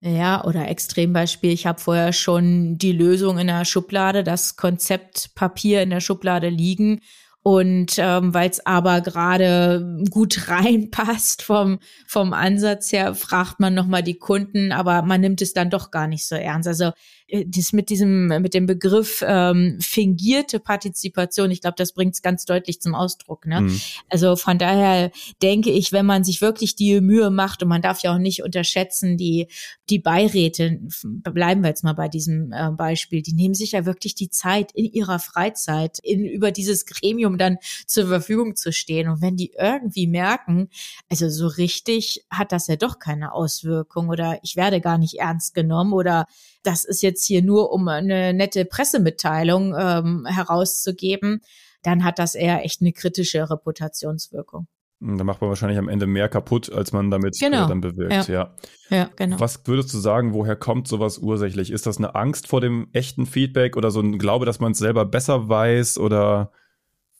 Ja, 0.00 0.44
oder 0.44 0.68
Extrembeispiel. 0.68 1.50
Ich 1.50 1.66
habe 1.66 1.80
vorher 1.80 2.12
schon 2.12 2.76
die 2.76 2.92
Lösung 2.92 3.38
in 3.38 3.46
der 3.46 3.64
Schublade, 3.64 4.22
das 4.22 4.56
Konzeptpapier 4.56 5.82
in 5.82 5.90
der 5.90 6.00
Schublade 6.00 6.50
liegen 6.50 7.00
und 7.46 7.96
ähm, 7.98 8.32
weil 8.32 8.48
es 8.48 8.64
aber 8.64 9.02
gerade 9.02 10.02
gut 10.08 10.48
reinpasst 10.48 11.42
vom, 11.42 11.78
vom 12.06 12.32
Ansatz 12.32 12.90
her, 12.90 13.14
fragt 13.14 13.60
man 13.60 13.74
nochmal 13.74 14.02
die 14.02 14.18
Kunden, 14.18 14.72
aber 14.72 15.02
man 15.02 15.20
nimmt 15.20 15.42
es 15.42 15.52
dann 15.52 15.68
doch 15.68 15.90
gar 15.90 16.06
nicht 16.06 16.26
so 16.26 16.36
ernst. 16.36 16.66
Also 16.66 16.92
äh, 17.28 17.44
das 17.46 17.72
mit 17.72 17.88
diesem, 17.88 18.26
mit 18.26 18.54
dem 18.54 18.66
Begriff 18.66 19.24
ähm, 19.26 19.78
fingierte 19.80 20.60
Partizipation, 20.60 21.50
ich 21.50 21.60
glaube, 21.60 21.76
das 21.76 21.92
bringt 21.92 22.14
es 22.14 22.22
ganz 22.22 22.44
deutlich 22.44 22.80
zum 22.80 22.94
Ausdruck. 22.94 23.46
Ne? 23.46 23.62
Mhm. 23.62 23.80
Also 24.08 24.36
von 24.36 24.58
daher 24.58 25.10
denke 25.42 25.70
ich, 25.70 25.92
wenn 25.92 26.06
man 26.06 26.24
sich 26.24 26.40
wirklich 26.40 26.76
die 26.76 27.00
Mühe 27.00 27.30
macht, 27.30 27.62
und 27.62 27.68
man 27.68 27.82
darf 27.82 28.02
ja 28.02 28.14
auch 28.14 28.18
nicht 28.18 28.42
unterschätzen, 28.42 29.16
die, 29.16 29.48
die 29.90 29.98
Beiräte, 29.98 30.80
bleiben 31.02 31.62
wir 31.62 31.68
jetzt 31.68 31.84
mal 31.84 31.94
bei 31.94 32.08
diesem 32.08 32.52
äh, 32.52 32.70
Beispiel, 32.70 33.22
die 33.22 33.34
nehmen 33.34 33.54
sich 33.54 33.72
ja 33.72 33.86
wirklich 33.86 34.14
die 34.14 34.30
Zeit 34.30 34.72
in 34.72 34.84
ihrer 34.84 35.18
Freizeit, 35.18 35.98
in, 36.02 36.24
über 36.24 36.50
dieses 36.50 36.86
Gremium 36.86 37.38
dann 37.38 37.58
zur 37.86 38.08
Verfügung 38.08 38.56
zu 38.56 38.72
stehen. 38.72 39.08
Und 39.08 39.22
wenn 39.22 39.36
die 39.36 39.54
irgendwie 39.58 40.06
merken, 40.06 40.68
also 41.10 41.28
so 41.28 41.46
richtig 41.46 42.24
hat 42.30 42.52
das 42.52 42.66
ja 42.66 42.76
doch 42.76 42.98
keine 42.98 43.32
Auswirkung 43.32 44.08
oder 44.08 44.38
ich 44.42 44.56
werde 44.56 44.80
gar 44.80 44.98
nicht 44.98 45.18
ernst 45.18 45.54
genommen 45.54 45.92
oder 45.92 46.26
das 46.64 46.84
ist 46.84 47.02
jetzt 47.02 47.13
hier 47.22 47.42
nur, 47.42 47.70
um 47.70 47.86
eine 47.86 48.34
nette 48.34 48.64
Pressemitteilung 48.64 49.74
ähm, 49.78 50.26
herauszugeben, 50.26 51.40
dann 51.82 52.02
hat 52.02 52.18
das 52.18 52.34
eher 52.34 52.64
echt 52.64 52.80
eine 52.80 52.92
kritische 52.92 53.48
Reputationswirkung. 53.48 54.66
Hm, 55.00 55.18
da 55.18 55.24
macht 55.24 55.40
man 55.40 55.50
wahrscheinlich 55.50 55.78
am 55.78 55.88
Ende 55.88 56.06
mehr 56.06 56.28
kaputt, 56.28 56.72
als 56.72 56.92
man 56.92 57.10
damit 57.10 57.36
äh, 57.40 57.46
genau. 57.46 57.66
äh, 57.66 57.68
dann 57.68 57.80
bewirkt. 57.80 58.28
Ja. 58.28 58.54
ja. 58.90 58.96
ja, 58.96 59.10
genau. 59.16 59.38
Was 59.38 59.66
würdest 59.66 59.92
du 59.92 59.98
sagen, 59.98 60.32
woher 60.32 60.56
kommt 60.56 60.88
sowas 60.88 61.18
ursächlich? 61.18 61.70
Ist 61.70 61.86
das 61.86 61.98
eine 61.98 62.14
Angst 62.14 62.48
vor 62.48 62.60
dem 62.60 62.88
echten 62.92 63.26
Feedback 63.26 63.76
oder 63.76 63.90
so 63.90 64.00
ein 64.00 64.18
Glaube, 64.18 64.46
dass 64.46 64.60
man 64.60 64.72
es 64.72 64.78
selber 64.78 65.04
besser 65.04 65.48
weiß 65.48 65.98
oder 65.98 66.52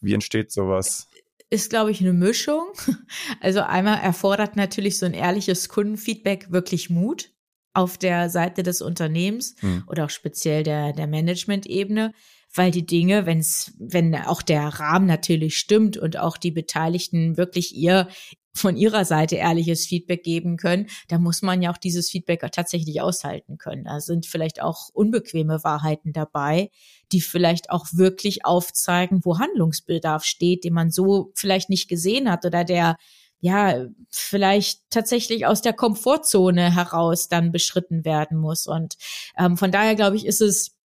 wie 0.00 0.14
entsteht 0.14 0.50
sowas? 0.50 1.08
Ist, 1.50 1.70
glaube 1.70 1.90
ich, 1.90 2.00
eine 2.00 2.12
Mischung. 2.12 2.66
Also 3.40 3.60
einmal 3.60 3.98
erfordert 4.00 4.56
natürlich 4.56 4.98
so 4.98 5.06
ein 5.06 5.12
ehrliches 5.12 5.68
Kundenfeedback 5.68 6.50
wirklich 6.50 6.88
Mut 6.88 7.33
auf 7.74 7.98
der 7.98 8.30
Seite 8.30 8.62
des 8.62 8.80
Unternehmens 8.80 9.56
mhm. 9.60 9.84
oder 9.86 10.06
auch 10.06 10.10
speziell 10.10 10.62
der, 10.62 10.92
der 10.92 11.06
Management-Ebene, 11.06 12.12
weil 12.54 12.70
die 12.70 12.86
Dinge, 12.86 13.26
wenn's, 13.26 13.74
wenn 13.78 14.14
auch 14.14 14.40
der 14.40 14.62
Rahmen 14.62 15.06
natürlich 15.06 15.58
stimmt 15.58 15.96
und 15.96 16.16
auch 16.16 16.36
die 16.36 16.52
Beteiligten 16.52 17.36
wirklich 17.36 17.74
ihr 17.74 18.08
von 18.56 18.76
ihrer 18.76 19.04
Seite 19.04 19.34
ehrliches 19.34 19.84
Feedback 19.84 20.22
geben 20.22 20.56
können, 20.56 20.86
da 21.08 21.18
muss 21.18 21.42
man 21.42 21.60
ja 21.60 21.72
auch 21.72 21.76
dieses 21.76 22.08
Feedback 22.08 22.48
tatsächlich 22.52 23.00
aushalten 23.00 23.58
können. 23.58 23.84
Da 23.84 23.98
sind 23.98 24.26
vielleicht 24.26 24.62
auch 24.62 24.90
unbequeme 24.92 25.64
Wahrheiten 25.64 26.12
dabei, 26.12 26.70
die 27.10 27.20
vielleicht 27.20 27.70
auch 27.70 27.86
wirklich 27.92 28.44
aufzeigen, 28.44 29.24
wo 29.24 29.40
Handlungsbedarf 29.40 30.24
steht, 30.24 30.62
den 30.62 30.72
man 30.72 30.92
so 30.92 31.32
vielleicht 31.34 31.68
nicht 31.68 31.88
gesehen 31.88 32.30
hat 32.30 32.44
oder 32.44 32.62
der 32.62 32.96
ja, 33.44 33.88
vielleicht 34.08 34.80
tatsächlich 34.88 35.44
aus 35.44 35.60
der 35.60 35.74
Komfortzone 35.74 36.74
heraus 36.74 37.28
dann 37.28 37.52
beschritten 37.52 38.06
werden 38.06 38.38
muss. 38.38 38.66
Und 38.66 38.96
ähm, 39.38 39.58
von 39.58 39.70
daher 39.70 39.94
glaube 39.96 40.16
ich, 40.16 40.24
ist 40.24 40.40
es 40.40 40.78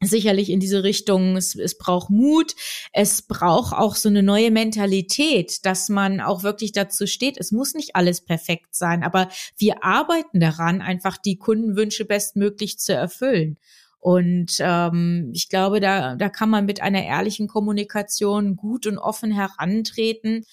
sicherlich 0.00 0.48
in 0.48 0.60
diese 0.60 0.84
Richtung, 0.84 1.36
es, 1.36 1.56
es 1.56 1.76
braucht 1.76 2.08
Mut, 2.08 2.54
es 2.92 3.22
braucht 3.22 3.74
auch 3.74 3.96
so 3.96 4.08
eine 4.08 4.22
neue 4.22 4.52
Mentalität, 4.52 5.66
dass 5.66 5.88
man 5.88 6.20
auch 6.20 6.44
wirklich 6.44 6.70
dazu 6.70 7.08
steht, 7.08 7.36
es 7.36 7.50
muss 7.50 7.74
nicht 7.74 7.96
alles 7.96 8.20
perfekt 8.20 8.76
sein, 8.76 9.02
aber 9.02 9.28
wir 9.56 9.82
arbeiten 9.82 10.38
daran, 10.38 10.80
einfach 10.80 11.16
die 11.16 11.36
Kundenwünsche 11.36 12.04
bestmöglich 12.04 12.78
zu 12.78 12.94
erfüllen. 12.94 13.58
Und 13.98 14.58
ähm, 14.60 15.32
ich 15.34 15.48
glaube, 15.48 15.80
da, 15.80 16.14
da 16.14 16.28
kann 16.28 16.48
man 16.48 16.64
mit 16.64 16.80
einer 16.80 17.02
ehrlichen 17.02 17.48
Kommunikation 17.48 18.54
gut 18.54 18.86
und 18.86 18.98
offen 18.98 19.32
herantreten 19.32 20.44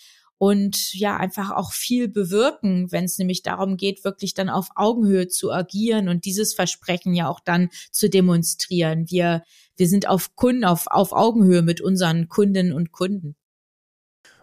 und 0.45 0.93
ja 0.93 1.17
einfach 1.17 1.49
auch 1.49 1.73
viel 1.73 2.07
bewirken, 2.07 2.91
wenn 2.91 3.05
es 3.05 3.17
nämlich 3.17 3.41
darum 3.41 3.77
geht, 3.77 4.03
wirklich 4.03 4.35
dann 4.35 4.47
auf 4.47 4.69
Augenhöhe 4.75 5.27
zu 5.27 5.51
agieren 5.51 6.07
und 6.07 6.25
dieses 6.25 6.53
Versprechen 6.53 7.15
ja 7.15 7.27
auch 7.27 7.39
dann 7.39 7.69
zu 7.89 8.11
demonstrieren. 8.11 9.09
Wir, 9.09 9.41
wir 9.75 9.87
sind 9.87 10.07
auf 10.07 10.35
Kunden, 10.35 10.63
auf, 10.63 10.85
auf 10.85 11.13
Augenhöhe 11.13 11.63
mit 11.63 11.81
unseren 11.81 12.29
Kundinnen 12.29 12.73
und 12.73 12.91
Kunden. 12.91 13.35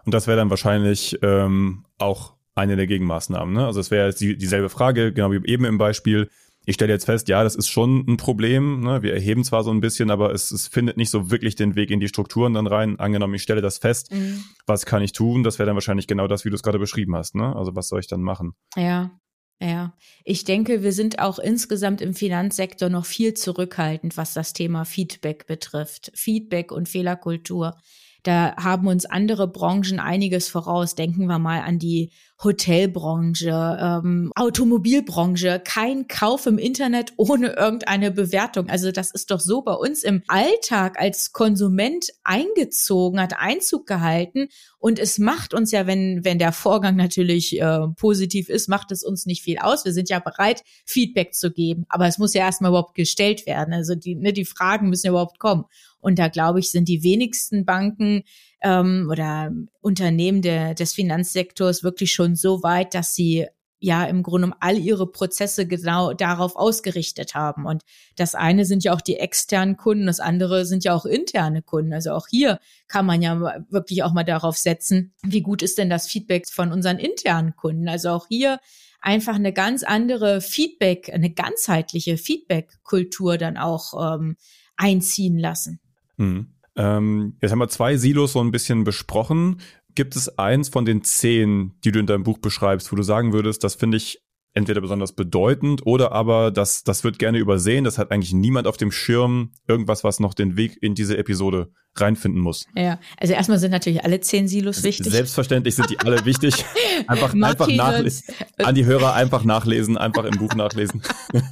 Und 0.03 0.13
das 0.13 0.27
wäre 0.27 0.35
dann 0.35 0.49
wahrscheinlich 0.49 1.19
ähm, 1.21 1.85
auch 1.97 2.33
eine 2.53 2.75
der 2.75 2.87
Gegenmaßnahmen. 2.87 3.53
Ne? 3.53 3.65
Also 3.65 3.79
es 3.79 3.89
wäre 3.89 4.13
die, 4.13 4.35
dieselbe 4.35 4.67
Frage, 4.67 5.13
genau 5.13 5.31
wie 5.31 5.39
eben 5.49 5.63
im 5.63 5.77
Beispiel 5.77 6.29
ich 6.65 6.75
stelle 6.75 6.93
jetzt 6.93 7.05
fest, 7.05 7.27
ja, 7.27 7.43
das 7.43 7.55
ist 7.55 7.69
schon 7.69 8.05
ein 8.07 8.17
Problem. 8.17 8.81
Ne? 8.81 9.03
Wir 9.03 9.13
erheben 9.13 9.43
zwar 9.43 9.63
so 9.63 9.71
ein 9.71 9.81
bisschen, 9.81 10.11
aber 10.11 10.33
es, 10.33 10.51
es 10.51 10.67
findet 10.67 10.97
nicht 10.97 11.09
so 11.09 11.29
wirklich 11.31 11.55
den 11.55 11.75
Weg 11.75 11.91
in 11.91 11.99
die 11.99 12.07
Strukturen 12.07 12.53
dann 12.53 12.67
rein. 12.67 12.99
Angenommen, 12.99 13.33
ich 13.33 13.43
stelle 13.43 13.61
das 13.61 13.77
fest, 13.77 14.11
mhm. 14.11 14.43
was 14.65 14.85
kann 14.85 15.01
ich 15.01 15.11
tun? 15.11 15.43
Das 15.43 15.59
wäre 15.59 15.67
dann 15.67 15.75
wahrscheinlich 15.75 16.07
genau 16.07 16.27
das, 16.27 16.45
wie 16.45 16.49
du 16.49 16.55
es 16.55 16.63
gerade 16.63 16.79
beschrieben 16.79 17.15
hast. 17.15 17.35
Ne? 17.35 17.55
Also 17.55 17.75
was 17.75 17.87
soll 17.87 17.99
ich 17.99 18.07
dann 18.07 18.21
machen? 18.21 18.53
Ja, 18.75 19.11
ja, 19.61 19.93
ich 20.25 20.43
denke, 20.43 20.83
wir 20.83 20.91
sind 20.91 21.19
auch 21.19 21.39
insgesamt 21.39 22.01
im 22.01 22.13
Finanzsektor 22.13 22.89
noch 22.89 23.05
viel 23.05 23.33
zurückhaltend, 23.33 24.17
was 24.17 24.33
das 24.33 24.51
Thema 24.51 24.83
Feedback 24.83 25.47
betrifft. 25.47 26.11
Feedback 26.15 26.71
und 26.71 26.89
Fehlerkultur. 26.89 27.77
Da 28.23 28.55
haben 28.55 28.87
uns 28.87 29.05
andere 29.05 29.49
Branchen 29.49 29.99
einiges 29.99 30.47
voraus. 30.47 30.95
Denken 30.95 31.27
wir 31.27 31.39
mal 31.39 31.59
an 31.61 31.77
die 31.77 32.09
Hotelbranche, 32.41 33.77
ähm, 33.79 34.31
Automobilbranche. 34.35 35.61
Kein 35.63 36.07
Kauf 36.07 36.45
im 36.45 36.57
Internet 36.57 37.13
ohne 37.17 37.53
irgendeine 37.53 38.11
Bewertung. 38.11 38.69
Also 38.69 38.91
das 38.91 39.11
ist 39.11 39.31
doch 39.31 39.41
so 39.41 39.61
bei 39.61 39.73
uns 39.73 40.03
im 40.03 40.23
Alltag 40.27 40.99
als 40.99 41.33
Konsument 41.33 42.07
eingezogen, 42.23 43.19
hat 43.19 43.33
Einzug 43.37 43.87
gehalten. 43.87 44.47
Und 44.79 44.99
es 44.99 45.19
macht 45.19 45.53
uns 45.53 45.71
ja, 45.71 45.85
wenn, 45.85 46.23
wenn 46.23 46.39
der 46.39 46.53
Vorgang 46.53 46.95
natürlich 46.95 47.59
äh, 47.59 47.87
positiv 47.97 48.47
ist, 48.49 48.69
macht 48.69 48.91
es 48.91 49.03
uns 49.03 49.25
nicht 49.25 49.43
viel 49.43 49.57
aus. 49.57 49.83
Wir 49.83 49.93
sind 49.93 50.09
ja 50.09 50.19
bereit, 50.19 50.63
Feedback 50.85 51.33
zu 51.33 51.51
geben. 51.51 51.85
Aber 51.89 52.07
es 52.07 52.17
muss 52.17 52.33
ja 52.33 52.41
erstmal 52.41 52.71
überhaupt 52.71 52.95
gestellt 52.95 53.45
werden. 53.45 53.73
Also 53.73 53.95
die, 53.95 54.15
ne, 54.15 54.31
die 54.31 54.45
Fragen 54.45 54.89
müssen 54.89 55.07
ja 55.07 55.11
überhaupt 55.11 55.39
kommen. 55.39 55.65
Und 56.03 56.19
da 56.19 56.27
glaube 56.27 56.59
ich, 56.59 56.69
sind 56.69 56.87
die 56.89 57.01
wenigsten 57.01 57.65
Banken 57.65 58.23
ähm, 58.61 59.07
oder 59.09 59.51
Unternehmen 59.81 60.41
der, 60.41 60.73
des 60.75 60.93
Finanzsektors 60.93 61.83
wirklich 61.83 62.13
schon 62.13 62.35
so 62.35 62.61
weit, 62.61 62.93
dass 62.93 63.15
sie 63.15 63.47
ja 63.79 64.05
im 64.05 64.23
Grunde 64.23 64.51
all 64.61 64.77
ihre 64.77 65.11
Prozesse 65.11 65.67
genau 65.67 66.13
darauf 66.13 66.55
ausgerichtet 66.55 67.35
haben. 67.35 67.65
Und 67.65 67.83
das 68.15 68.33
eine 68.33 68.63
sind 68.63 68.83
ja 68.85 68.93
auch 68.93 69.01
die 69.01 69.17
externen 69.17 69.75
Kunden, 69.75 70.05
das 70.05 70.21
andere 70.21 70.65
sind 70.65 70.85
ja 70.85 70.93
auch 70.95 71.05
interne 71.05 71.61
Kunden. 71.61 71.93
Also 71.93 72.11
auch 72.11 72.27
hier 72.29 72.59
kann 72.87 73.05
man 73.05 73.21
ja 73.21 73.65
wirklich 73.69 74.03
auch 74.03 74.13
mal 74.13 74.23
darauf 74.23 74.57
setzen, 74.57 75.13
wie 75.21 75.41
gut 75.41 75.61
ist 75.61 75.77
denn 75.77 75.89
das 75.89 76.07
Feedback 76.07 76.47
von 76.47 76.71
unseren 76.71 76.97
internen 76.97 77.57
Kunden. 77.57 77.89
Also 77.89 78.11
auch 78.11 78.27
hier 78.29 78.59
einfach 79.01 79.35
eine 79.35 79.51
ganz 79.51 79.83
andere 79.83 80.39
Feedback, 80.39 81.11
eine 81.13 81.29
ganzheitliche 81.29 82.17
Feedback-Kultur 82.17 83.37
dann 83.37 83.57
auch 83.57 84.15
ähm, 84.15 84.37
einziehen 84.77 85.37
lassen. 85.37 85.81
Mhm. 86.17 86.47
Ähm, 86.75 87.37
jetzt 87.41 87.51
haben 87.51 87.59
wir 87.59 87.69
zwei 87.69 87.97
Silos 87.97 88.33
so 88.33 88.41
ein 88.41 88.51
bisschen 88.51 88.83
besprochen. 88.83 89.61
Gibt 89.95 90.15
es 90.15 90.39
eins 90.39 90.69
von 90.69 90.85
den 90.85 91.03
zehn, 91.03 91.73
die 91.83 91.91
du 91.91 91.99
in 91.99 92.07
deinem 92.07 92.23
Buch 92.23 92.39
beschreibst, 92.39 92.91
wo 92.91 92.95
du 92.95 93.03
sagen 93.03 93.31
würdest, 93.31 93.63
das 93.63 93.75
finde 93.75 93.97
ich 93.97 94.23
entweder 94.53 94.81
besonders 94.81 95.13
bedeutend 95.13 95.85
oder 95.85 96.11
aber 96.11 96.51
das, 96.51 96.83
das 96.83 97.03
wird 97.03 97.19
gerne 97.19 97.37
übersehen, 97.39 97.83
das 97.83 97.97
hat 97.97 98.11
eigentlich 98.11 98.33
niemand 98.33 98.67
auf 98.67 98.77
dem 98.77 98.91
Schirm, 98.91 99.51
irgendwas, 99.67 100.03
was 100.03 100.19
noch 100.19 100.33
den 100.33 100.57
Weg 100.57 100.77
in 100.81 100.95
diese 100.95 101.17
Episode 101.17 101.71
reinfinden 101.95 102.41
muss. 102.41 102.65
Ja, 102.75 102.99
also 103.17 103.33
erstmal 103.33 103.59
sind 103.59 103.71
natürlich 103.71 104.03
alle 104.03 104.19
zehn 104.19 104.47
Silos 104.47 104.83
wichtig. 104.83 105.11
Selbstverständlich 105.11 105.75
sind 105.75 105.89
die 105.89 105.99
alle 105.99 106.25
wichtig. 106.25 106.65
Einfach, 107.07 107.33
einfach 107.33 107.67
nachlesen. 107.67 108.23
An 108.57 108.75
die 108.75 108.85
Hörer 108.85 109.13
einfach 109.13 109.43
nachlesen, 109.43 109.97
einfach 109.97 110.23
im 110.23 110.37
Buch 110.37 110.55
nachlesen. 110.55 111.01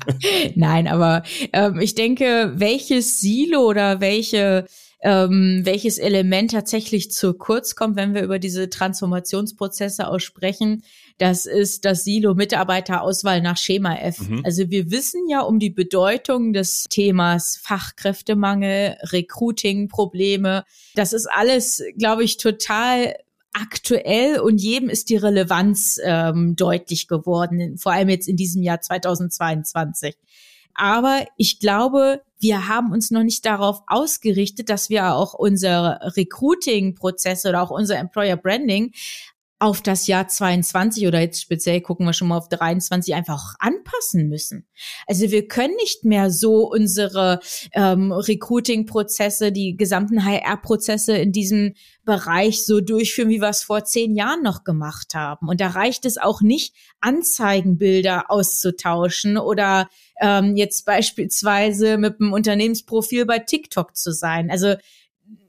Nein, 0.55 0.87
aber 0.87 1.23
ähm, 1.53 1.79
ich 1.79 1.95
denke, 1.95 2.53
welches 2.55 3.19
Silo 3.19 3.61
oder 3.67 4.01
welche 4.01 4.65
ähm, 5.01 5.61
welches 5.63 5.97
Element 5.97 6.51
tatsächlich 6.51 7.11
zu 7.11 7.33
kurz 7.33 7.75
kommt, 7.75 7.95
wenn 7.95 8.13
wir 8.13 8.21
über 8.21 8.37
diese 8.37 8.69
Transformationsprozesse 8.69 10.07
aussprechen. 10.07 10.83
Das 11.17 11.45
ist 11.45 11.85
das 11.85 12.03
Silo 12.03 12.35
Mitarbeiterauswahl 12.35 13.41
nach 13.41 13.57
Schema 13.57 13.95
F. 13.95 14.19
Mhm. 14.19 14.41
Also 14.43 14.69
wir 14.69 14.91
wissen 14.91 15.27
ja 15.27 15.41
um 15.41 15.59
die 15.59 15.71
Bedeutung 15.71 16.53
des 16.53 16.85
Themas 16.89 17.59
Fachkräftemangel, 17.61 18.97
Recruiting-Probleme. 19.11 20.65
Das 20.95 21.13
ist 21.13 21.27
alles, 21.31 21.83
glaube 21.97 22.23
ich, 22.23 22.37
total 22.37 23.15
aktuell 23.53 24.39
und 24.39 24.61
jedem 24.61 24.89
ist 24.89 25.09
die 25.09 25.17
Relevanz 25.17 25.99
ähm, 26.03 26.55
deutlich 26.55 27.07
geworden, 27.07 27.77
vor 27.77 27.91
allem 27.91 28.09
jetzt 28.09 28.29
in 28.29 28.37
diesem 28.37 28.63
Jahr 28.63 28.79
2022. 28.79 30.15
Aber 30.75 31.25
ich 31.37 31.59
glaube, 31.59 32.21
wir 32.39 32.67
haben 32.67 32.91
uns 32.91 33.11
noch 33.11 33.23
nicht 33.23 33.45
darauf 33.45 33.83
ausgerichtet, 33.87 34.69
dass 34.69 34.89
wir 34.89 35.13
auch 35.13 35.33
unsere 35.33 35.99
Recruiting-Prozesse 36.17 37.49
oder 37.49 37.61
auch 37.61 37.69
unser 37.69 37.97
Employer 37.97 38.35
Branding 38.35 38.93
auf 39.61 39.81
das 39.81 40.07
Jahr 40.07 40.27
22 40.27 41.05
oder 41.05 41.19
jetzt 41.19 41.39
speziell 41.39 41.81
gucken 41.81 42.07
wir 42.07 42.13
schon 42.13 42.29
mal 42.29 42.37
auf 42.37 42.49
23 42.49 43.13
einfach 43.13 43.53
anpassen 43.59 44.27
müssen. 44.27 44.65
Also 45.05 45.29
wir 45.29 45.47
können 45.47 45.75
nicht 45.75 46.03
mehr 46.03 46.31
so 46.31 46.67
unsere 46.67 47.39
ähm, 47.73 48.11
Recruiting-Prozesse, 48.11 49.51
die 49.51 49.77
gesamten 49.77 50.25
HR-Prozesse 50.25 51.15
in 51.15 51.31
diesem 51.31 51.75
Bereich 52.05 52.65
so 52.65 52.81
durchführen, 52.81 53.29
wie 53.29 53.39
wir 53.39 53.49
es 53.49 53.61
vor 53.61 53.83
zehn 53.83 54.15
Jahren 54.15 54.41
noch 54.41 54.63
gemacht 54.63 55.13
haben. 55.13 55.47
Und 55.47 55.61
da 55.61 55.67
reicht 55.67 56.05
es 56.05 56.17
auch 56.17 56.41
nicht, 56.41 56.73
Anzeigenbilder 56.99 58.31
auszutauschen 58.31 59.37
oder 59.37 59.89
ähm, 60.19 60.57
jetzt 60.57 60.87
beispielsweise 60.87 61.99
mit 61.99 62.19
einem 62.19 62.33
Unternehmensprofil 62.33 63.27
bei 63.27 63.37
TikTok 63.37 63.95
zu 63.95 64.11
sein. 64.11 64.49
Also 64.49 64.73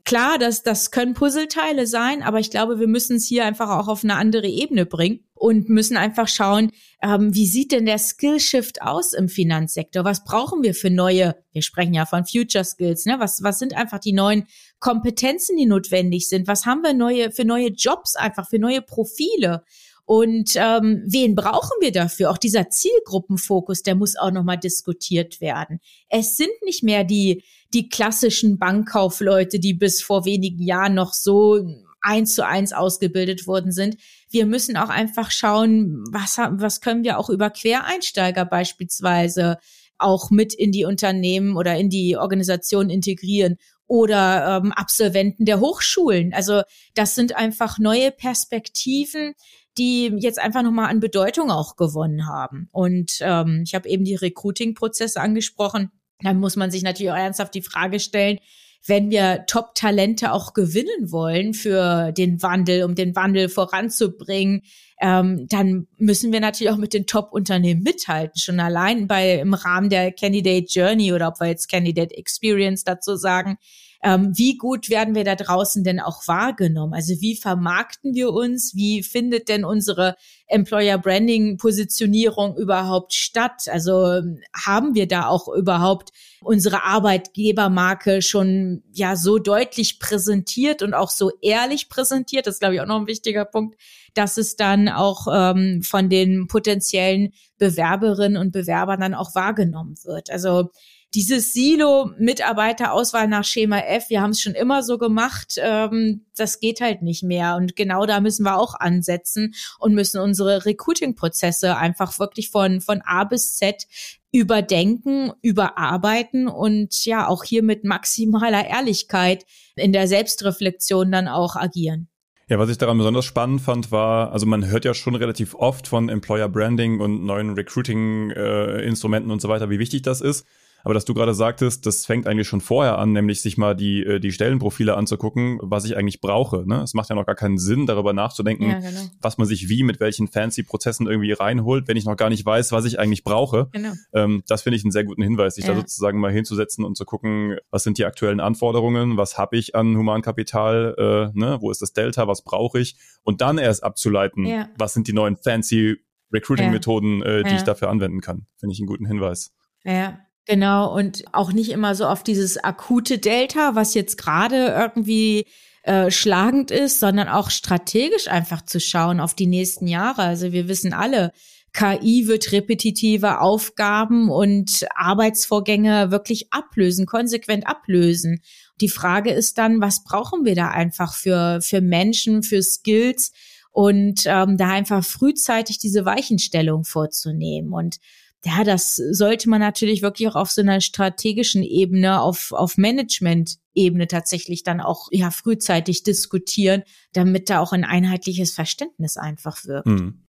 klar, 0.04 0.38
das, 0.38 0.62
das 0.62 0.90
können 0.90 1.14
Puzzleteile 1.14 1.86
sein, 1.86 2.22
aber 2.22 2.38
ich 2.38 2.50
glaube, 2.50 2.78
wir 2.78 2.88
müssen 2.88 3.16
es 3.16 3.26
hier 3.26 3.44
einfach 3.44 3.70
auch 3.70 3.88
auf 3.88 4.04
eine 4.04 4.16
andere 4.16 4.46
Ebene 4.46 4.86
bringen 4.86 5.20
und 5.34 5.68
müssen 5.68 5.96
einfach 5.96 6.28
schauen, 6.28 6.70
ähm, 7.02 7.34
wie 7.34 7.46
sieht 7.46 7.72
denn 7.72 7.86
der 7.86 7.98
Skillshift 7.98 8.80
aus 8.80 9.12
im 9.12 9.28
Finanzsektor? 9.28 10.04
Was 10.04 10.24
brauchen 10.24 10.62
wir 10.62 10.74
für 10.74 10.90
neue, 10.90 11.34
wir 11.52 11.62
sprechen 11.62 11.94
ja 11.94 12.06
von 12.06 12.24
Future 12.24 12.64
Skills, 12.64 13.06
ne? 13.06 13.16
Was, 13.18 13.42
was 13.42 13.58
sind 13.58 13.74
einfach 13.74 13.98
die 13.98 14.12
neuen 14.12 14.46
Kompetenzen, 14.78 15.56
die 15.56 15.66
notwendig 15.66 16.28
sind? 16.28 16.46
Was 16.46 16.64
haben 16.64 16.82
wir 16.82 16.94
neue, 16.94 17.32
für 17.32 17.44
neue 17.44 17.68
Jobs 17.68 18.14
einfach, 18.14 18.48
für 18.48 18.58
neue 18.58 18.82
Profile? 18.82 19.64
Und 20.14 20.56
ähm, 20.56 21.04
wen 21.06 21.34
brauchen 21.34 21.80
wir 21.80 21.90
dafür? 21.90 22.30
Auch 22.30 22.36
dieser 22.36 22.68
Zielgruppenfokus, 22.68 23.82
der 23.82 23.94
muss 23.94 24.14
auch 24.14 24.30
nochmal 24.30 24.58
diskutiert 24.58 25.40
werden. 25.40 25.80
Es 26.10 26.36
sind 26.36 26.50
nicht 26.66 26.82
mehr 26.82 27.02
die, 27.02 27.44
die 27.72 27.88
klassischen 27.88 28.58
Bankkaufleute, 28.58 29.58
die 29.58 29.72
bis 29.72 30.02
vor 30.02 30.26
wenigen 30.26 30.62
Jahren 30.62 30.92
noch 30.92 31.14
so 31.14 31.64
eins 32.02 32.34
zu 32.34 32.46
eins 32.46 32.74
ausgebildet 32.74 33.46
worden 33.46 33.72
sind. 33.72 33.96
Wir 34.28 34.44
müssen 34.44 34.76
auch 34.76 34.90
einfach 34.90 35.30
schauen, 35.30 36.04
was, 36.10 36.36
was 36.36 36.82
können 36.82 37.04
wir 37.04 37.18
auch 37.18 37.30
über 37.30 37.48
Quereinsteiger 37.48 38.44
beispielsweise 38.44 39.56
auch 39.96 40.30
mit 40.30 40.52
in 40.52 40.72
die 40.72 40.84
Unternehmen 40.84 41.56
oder 41.56 41.78
in 41.78 41.88
die 41.88 42.18
Organisation 42.18 42.90
integrieren 42.90 43.56
oder 43.92 44.62
ähm, 44.64 44.72
Absolventen 44.72 45.44
der 45.44 45.60
Hochschulen. 45.60 46.32
Also 46.32 46.62
das 46.94 47.14
sind 47.14 47.36
einfach 47.36 47.78
neue 47.78 48.10
Perspektiven, 48.10 49.34
die 49.76 50.06
jetzt 50.18 50.38
einfach 50.38 50.62
nochmal 50.62 50.88
an 50.88 50.98
Bedeutung 50.98 51.50
auch 51.50 51.76
gewonnen 51.76 52.26
haben. 52.26 52.70
Und 52.72 53.18
ähm, 53.20 53.64
ich 53.66 53.74
habe 53.74 53.86
eben 53.90 54.04
die 54.04 54.14
Recruiting-Prozesse 54.14 55.20
angesprochen. 55.20 55.90
Dann 56.20 56.40
muss 56.40 56.56
man 56.56 56.70
sich 56.70 56.82
natürlich 56.82 57.12
auch 57.12 57.16
ernsthaft 57.16 57.52
die 57.52 57.60
Frage 57.60 58.00
stellen, 58.00 58.38
wenn 58.86 59.10
wir 59.10 59.44
Top-Talente 59.46 60.32
auch 60.32 60.54
gewinnen 60.54 61.12
wollen 61.12 61.54
für 61.54 62.12
den 62.12 62.42
Wandel, 62.42 62.82
um 62.84 62.94
den 62.94 63.14
Wandel 63.14 63.48
voranzubringen, 63.48 64.62
ähm, 65.00 65.46
dann 65.48 65.86
müssen 65.98 66.32
wir 66.32 66.40
natürlich 66.40 66.72
auch 66.72 66.78
mit 66.78 66.92
den 66.92 67.06
Top-Unternehmen 67.06 67.82
mithalten. 67.82 68.38
Schon 68.38 68.60
allein 68.60 69.06
bei 69.06 69.34
im 69.40 69.54
Rahmen 69.54 69.88
der 69.88 70.12
Candidate 70.12 70.66
Journey 70.68 71.12
oder 71.12 71.28
ob 71.28 71.40
wir 71.40 71.48
jetzt 71.48 71.70
Candidate 71.70 72.16
Experience 72.16 72.84
dazu 72.84 73.16
sagen, 73.16 73.56
ähm, 74.04 74.32
wie 74.36 74.56
gut 74.56 74.90
werden 74.90 75.14
wir 75.14 75.22
da 75.22 75.36
draußen 75.36 75.84
denn 75.84 76.00
auch 76.00 76.26
wahrgenommen? 76.26 76.92
Also 76.92 77.20
wie 77.20 77.36
vermarkten 77.36 78.14
wir 78.14 78.32
uns? 78.32 78.74
Wie 78.74 79.02
findet 79.04 79.48
denn 79.48 79.64
unsere 79.64 80.16
Employer 80.48 80.98
Branding 80.98 81.56
Positionierung 81.56 82.56
überhaupt 82.56 83.14
statt? 83.14 83.68
Also 83.70 84.04
ähm, 84.06 84.40
haben 84.52 84.96
wir 84.96 85.06
da 85.06 85.28
auch 85.28 85.46
überhaupt 85.48 86.10
unsere 86.40 86.82
Arbeitgebermarke 86.82 88.22
schon 88.22 88.82
ja 88.92 89.14
so 89.14 89.38
deutlich 89.38 90.00
präsentiert 90.00 90.82
und 90.82 90.94
auch 90.94 91.10
so 91.10 91.30
ehrlich 91.40 91.88
präsentiert? 91.88 92.48
Das 92.48 92.56
ist, 92.56 92.60
glaube 92.60 92.74
ich, 92.74 92.80
auch 92.80 92.86
noch 92.86 93.00
ein 93.00 93.06
wichtiger 93.06 93.44
Punkt, 93.44 93.76
dass 94.14 94.36
es 94.36 94.56
dann 94.56 94.88
auch 94.88 95.28
ähm, 95.32 95.82
von 95.82 96.08
den 96.08 96.48
potenziellen 96.48 97.34
Bewerberinnen 97.58 98.36
und 98.36 98.50
Bewerbern 98.50 99.00
dann 99.00 99.14
auch 99.14 99.36
wahrgenommen 99.36 99.94
wird. 100.04 100.30
Also 100.30 100.70
dieses 101.14 101.52
Silo 101.52 102.10
Mitarbeiterauswahl 102.18 103.28
nach 103.28 103.44
Schema 103.44 103.78
F, 103.80 104.08
wir 104.08 104.22
haben 104.22 104.30
es 104.30 104.40
schon 104.40 104.54
immer 104.54 104.82
so 104.82 104.98
gemacht, 104.98 105.54
ähm, 105.58 106.24
das 106.36 106.60
geht 106.60 106.80
halt 106.80 107.02
nicht 107.02 107.22
mehr. 107.22 107.56
Und 107.56 107.76
genau 107.76 108.06
da 108.06 108.20
müssen 108.20 108.44
wir 108.44 108.58
auch 108.58 108.74
ansetzen 108.74 109.54
und 109.78 109.94
müssen 109.94 110.20
unsere 110.20 110.64
Recruiting-Prozesse 110.64 111.76
einfach 111.76 112.18
wirklich 112.18 112.50
von, 112.50 112.80
von 112.80 113.02
A 113.02 113.24
bis 113.24 113.56
Z 113.56 113.86
überdenken, 114.32 115.32
überarbeiten 115.42 116.48
und 116.48 117.04
ja, 117.04 117.28
auch 117.28 117.44
hier 117.44 117.62
mit 117.62 117.84
maximaler 117.84 118.66
Ehrlichkeit 118.66 119.44
in 119.76 119.92
der 119.92 120.08
Selbstreflexion 120.08 121.12
dann 121.12 121.28
auch 121.28 121.54
agieren. 121.54 122.08
Ja, 122.48 122.58
was 122.58 122.70
ich 122.70 122.78
daran 122.78 122.98
besonders 122.98 123.24
spannend 123.24 123.60
fand, 123.60 123.92
war, 123.92 124.32
also 124.32 124.46
man 124.46 124.66
hört 124.66 124.84
ja 124.84 124.94
schon 124.94 125.14
relativ 125.14 125.54
oft 125.54 125.86
von 125.86 126.08
Employer 126.08 126.48
Branding 126.48 127.00
und 127.00 127.24
neuen 127.24 127.50
Recruiting-Instrumenten 127.54 129.30
äh, 129.30 129.32
und 129.32 129.40
so 129.40 129.48
weiter, 129.48 129.70
wie 129.70 129.78
wichtig 129.78 130.02
das 130.02 130.20
ist. 130.20 130.46
Aber 130.84 130.94
dass 130.94 131.04
du 131.04 131.14
gerade 131.14 131.34
sagtest, 131.34 131.86
das 131.86 132.06
fängt 132.06 132.26
eigentlich 132.26 132.48
schon 132.48 132.60
vorher 132.60 132.98
an, 132.98 133.12
nämlich 133.12 133.40
sich 133.40 133.56
mal 133.56 133.74
die, 133.74 134.02
äh, 134.02 134.20
die 134.20 134.32
Stellenprofile 134.32 134.96
anzugucken, 134.96 135.58
was 135.62 135.84
ich 135.84 135.96
eigentlich 135.96 136.20
brauche. 136.20 136.66
Ne? 136.66 136.82
Es 136.82 136.94
macht 136.94 137.08
ja 137.08 137.14
noch 137.14 137.26
gar 137.26 137.34
keinen 137.34 137.58
Sinn, 137.58 137.86
darüber 137.86 138.12
nachzudenken, 138.12 138.68
ja, 138.68 138.80
genau. 138.80 139.00
was 139.20 139.38
man 139.38 139.46
sich 139.46 139.68
wie 139.68 139.82
mit 139.82 140.00
welchen 140.00 140.28
fancy 140.28 140.62
Prozessen 140.62 141.06
irgendwie 141.06 141.32
reinholt, 141.32 141.88
wenn 141.88 141.96
ich 141.96 142.04
noch 142.04 142.16
gar 142.16 142.30
nicht 142.30 142.44
weiß, 142.44 142.72
was 142.72 142.84
ich 142.84 142.98
eigentlich 142.98 143.24
brauche. 143.24 143.68
Genau. 143.72 143.92
Ähm, 144.12 144.42
das 144.46 144.62
finde 144.62 144.76
ich 144.76 144.84
einen 144.84 144.92
sehr 144.92 145.04
guten 145.04 145.22
Hinweis, 145.22 145.54
sich 145.54 145.66
ja. 145.66 145.72
da 145.72 145.80
sozusagen 145.80 146.18
mal 146.18 146.32
hinzusetzen 146.32 146.84
und 146.84 146.96
zu 146.96 147.04
gucken, 147.04 147.56
was 147.70 147.84
sind 147.84 147.98
die 147.98 148.04
aktuellen 148.04 148.40
Anforderungen, 148.40 149.16
was 149.16 149.38
habe 149.38 149.56
ich 149.56 149.74
an 149.74 149.96
Humankapital, 149.96 150.94
äh, 150.98 151.38
ne? 151.38 151.58
wo 151.60 151.70
ist 151.70 151.82
das 151.82 151.92
Delta, 151.92 152.26
was 152.28 152.42
brauche 152.42 152.80
ich 152.80 152.96
und 153.22 153.40
dann 153.40 153.58
erst 153.58 153.84
abzuleiten, 153.84 154.46
ja. 154.46 154.68
was 154.76 154.94
sind 154.94 155.08
die 155.08 155.12
neuen 155.12 155.36
fancy 155.36 155.98
Recruiting-Methoden, 156.32 157.22
äh, 157.22 157.42
die 157.44 157.54
ich 157.56 157.62
dafür 157.62 157.90
anwenden 157.90 158.20
kann. 158.20 158.46
Finde 158.56 158.72
ich 158.72 158.80
einen 158.80 158.86
guten 158.86 159.06
Hinweis. 159.06 159.54
Ja, 159.84 160.18
Genau, 160.46 160.92
und 160.92 161.24
auch 161.32 161.52
nicht 161.52 161.70
immer 161.70 161.94
so 161.94 162.06
auf 162.06 162.24
dieses 162.24 162.62
akute 162.62 163.18
Delta, 163.18 163.74
was 163.74 163.94
jetzt 163.94 164.18
gerade 164.18 164.66
irgendwie 164.66 165.46
äh, 165.84 166.10
schlagend 166.10 166.70
ist, 166.70 166.98
sondern 166.98 167.28
auch 167.28 167.50
strategisch 167.50 168.28
einfach 168.28 168.62
zu 168.62 168.80
schauen 168.80 169.20
auf 169.20 169.34
die 169.34 169.46
nächsten 169.46 169.86
Jahre. 169.86 170.22
Also 170.22 170.52
wir 170.52 170.66
wissen 170.66 170.92
alle, 170.92 171.32
KI 171.72 172.26
wird 172.26 172.52
repetitive 172.52 173.40
Aufgaben 173.40 174.30
und 174.30 174.84
Arbeitsvorgänge 174.94 176.10
wirklich 176.10 176.52
ablösen, 176.52 177.06
konsequent 177.06 177.66
ablösen. 177.66 178.42
Die 178.80 178.90
Frage 178.90 179.30
ist 179.30 179.58
dann, 179.58 179.80
was 179.80 180.04
brauchen 180.04 180.44
wir 180.44 180.54
da 180.54 180.68
einfach 180.68 181.14
für, 181.14 181.60
für 181.62 181.80
Menschen, 181.80 182.42
für 182.42 182.62
Skills 182.62 183.32
und 183.70 184.24
ähm, 184.26 184.58
da 184.58 184.68
einfach 184.68 185.02
frühzeitig 185.02 185.78
diese 185.78 186.04
Weichenstellung 186.04 186.84
vorzunehmen. 186.84 187.72
Und 187.72 187.96
ja, 188.44 188.64
das 188.64 188.96
sollte 188.96 189.48
man 189.48 189.60
natürlich 189.60 190.02
wirklich 190.02 190.28
auch 190.28 190.34
auf 190.34 190.50
so 190.50 190.62
einer 190.62 190.80
strategischen 190.80 191.62
Ebene, 191.62 192.20
auf, 192.20 192.52
auf 192.52 192.76
Management-Ebene 192.76 194.08
tatsächlich 194.08 194.64
dann 194.64 194.80
auch 194.80 195.08
ja 195.12 195.30
frühzeitig 195.30 196.02
diskutieren, 196.02 196.82
damit 197.12 197.50
da 197.50 197.60
auch 197.60 197.72
ein 197.72 197.84
einheitliches 197.84 198.52
Verständnis 198.52 199.16
einfach 199.16 199.64
wirkt. 199.64 199.86
Hm. 199.86 200.22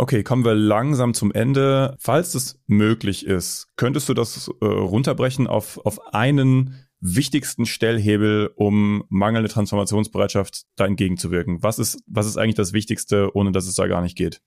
Okay, 0.00 0.22
kommen 0.22 0.44
wir 0.44 0.54
langsam 0.54 1.14
zum 1.14 1.32
Ende. 1.32 1.96
Falls 1.98 2.34
es 2.34 2.60
möglich 2.66 3.26
ist, 3.26 3.68
könntest 3.76 4.08
du 4.08 4.14
das 4.14 4.48
äh, 4.60 4.64
runterbrechen 4.64 5.46
auf, 5.48 5.78
auf 5.84 6.14
einen 6.14 6.76
wichtigsten 7.00 7.66
Stellhebel, 7.66 8.50
um 8.56 9.04
mangelnde 9.08 9.48
Transformationsbereitschaft 9.48 10.62
da 10.76 10.86
entgegenzuwirken? 10.86 11.62
Was 11.62 11.78
ist, 11.78 12.00
was 12.06 12.26
ist 12.26 12.36
eigentlich 12.36 12.56
das 12.56 12.72
Wichtigste, 12.72 13.34
ohne 13.34 13.52
dass 13.52 13.66
es 13.66 13.74
da 13.74 13.86
gar 13.86 14.02
nicht 14.02 14.16
geht? 14.16 14.40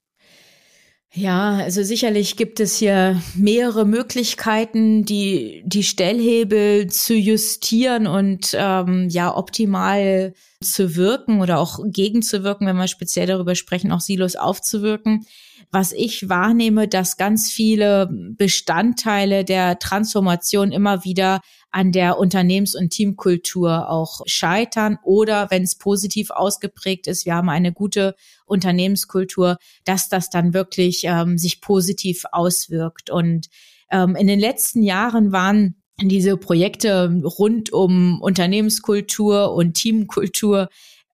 Ja, 1.13 1.55
also 1.57 1.83
sicherlich 1.83 2.37
gibt 2.37 2.61
es 2.61 2.77
hier 2.77 3.21
mehrere 3.35 3.85
Möglichkeiten, 3.85 5.03
die 5.03 5.61
die 5.65 5.83
Stellhebel 5.83 6.87
zu 6.87 7.13
justieren 7.13 8.07
und 8.07 8.55
ähm, 8.57 9.09
ja 9.09 9.35
optimal 9.35 10.33
zu 10.63 10.95
wirken 10.95 11.41
oder 11.41 11.59
auch 11.59 11.79
gegenzuwirken, 11.83 12.65
wenn 12.65 12.77
wir 12.77 12.87
speziell 12.87 13.27
darüber 13.27 13.55
sprechen, 13.55 13.91
auch 13.91 13.99
Silos 13.99 14.37
aufzuwirken. 14.37 15.25
Was 15.69 15.91
ich 15.91 16.29
wahrnehme, 16.29 16.87
dass 16.87 17.17
ganz 17.17 17.51
viele 17.51 18.09
Bestandteile 18.37 19.43
der 19.43 19.79
Transformation 19.79 20.71
immer 20.71 21.03
wieder 21.03 21.41
an 21.71 21.91
der 21.91 22.17
Unternehmens- 22.17 22.75
und 22.75 22.89
Teamkultur 22.89 23.89
auch 23.89 24.21
scheitern 24.25 24.97
oder 25.03 25.49
wenn 25.49 25.63
es 25.63 25.77
positiv 25.77 26.29
ausgeprägt 26.29 27.07
ist, 27.07 27.25
wir 27.25 27.35
haben 27.35 27.49
eine 27.49 27.71
gute 27.71 28.15
Unternehmenskultur, 28.45 29.57
dass 29.85 30.09
das 30.09 30.29
dann 30.29 30.53
wirklich 30.53 31.03
ähm, 31.05 31.37
sich 31.37 31.61
positiv 31.61 32.25
auswirkt. 32.31 33.09
Und 33.09 33.47
ähm, 33.89 34.15
in 34.15 34.27
den 34.27 34.39
letzten 34.39 34.83
Jahren 34.83 35.31
waren 35.31 35.75
diese 36.01 36.35
Projekte 36.35 37.21
rund 37.23 37.71
um 37.71 38.21
Unternehmenskultur 38.21 39.53
und 39.53 39.73
Teamkultur 39.75 40.69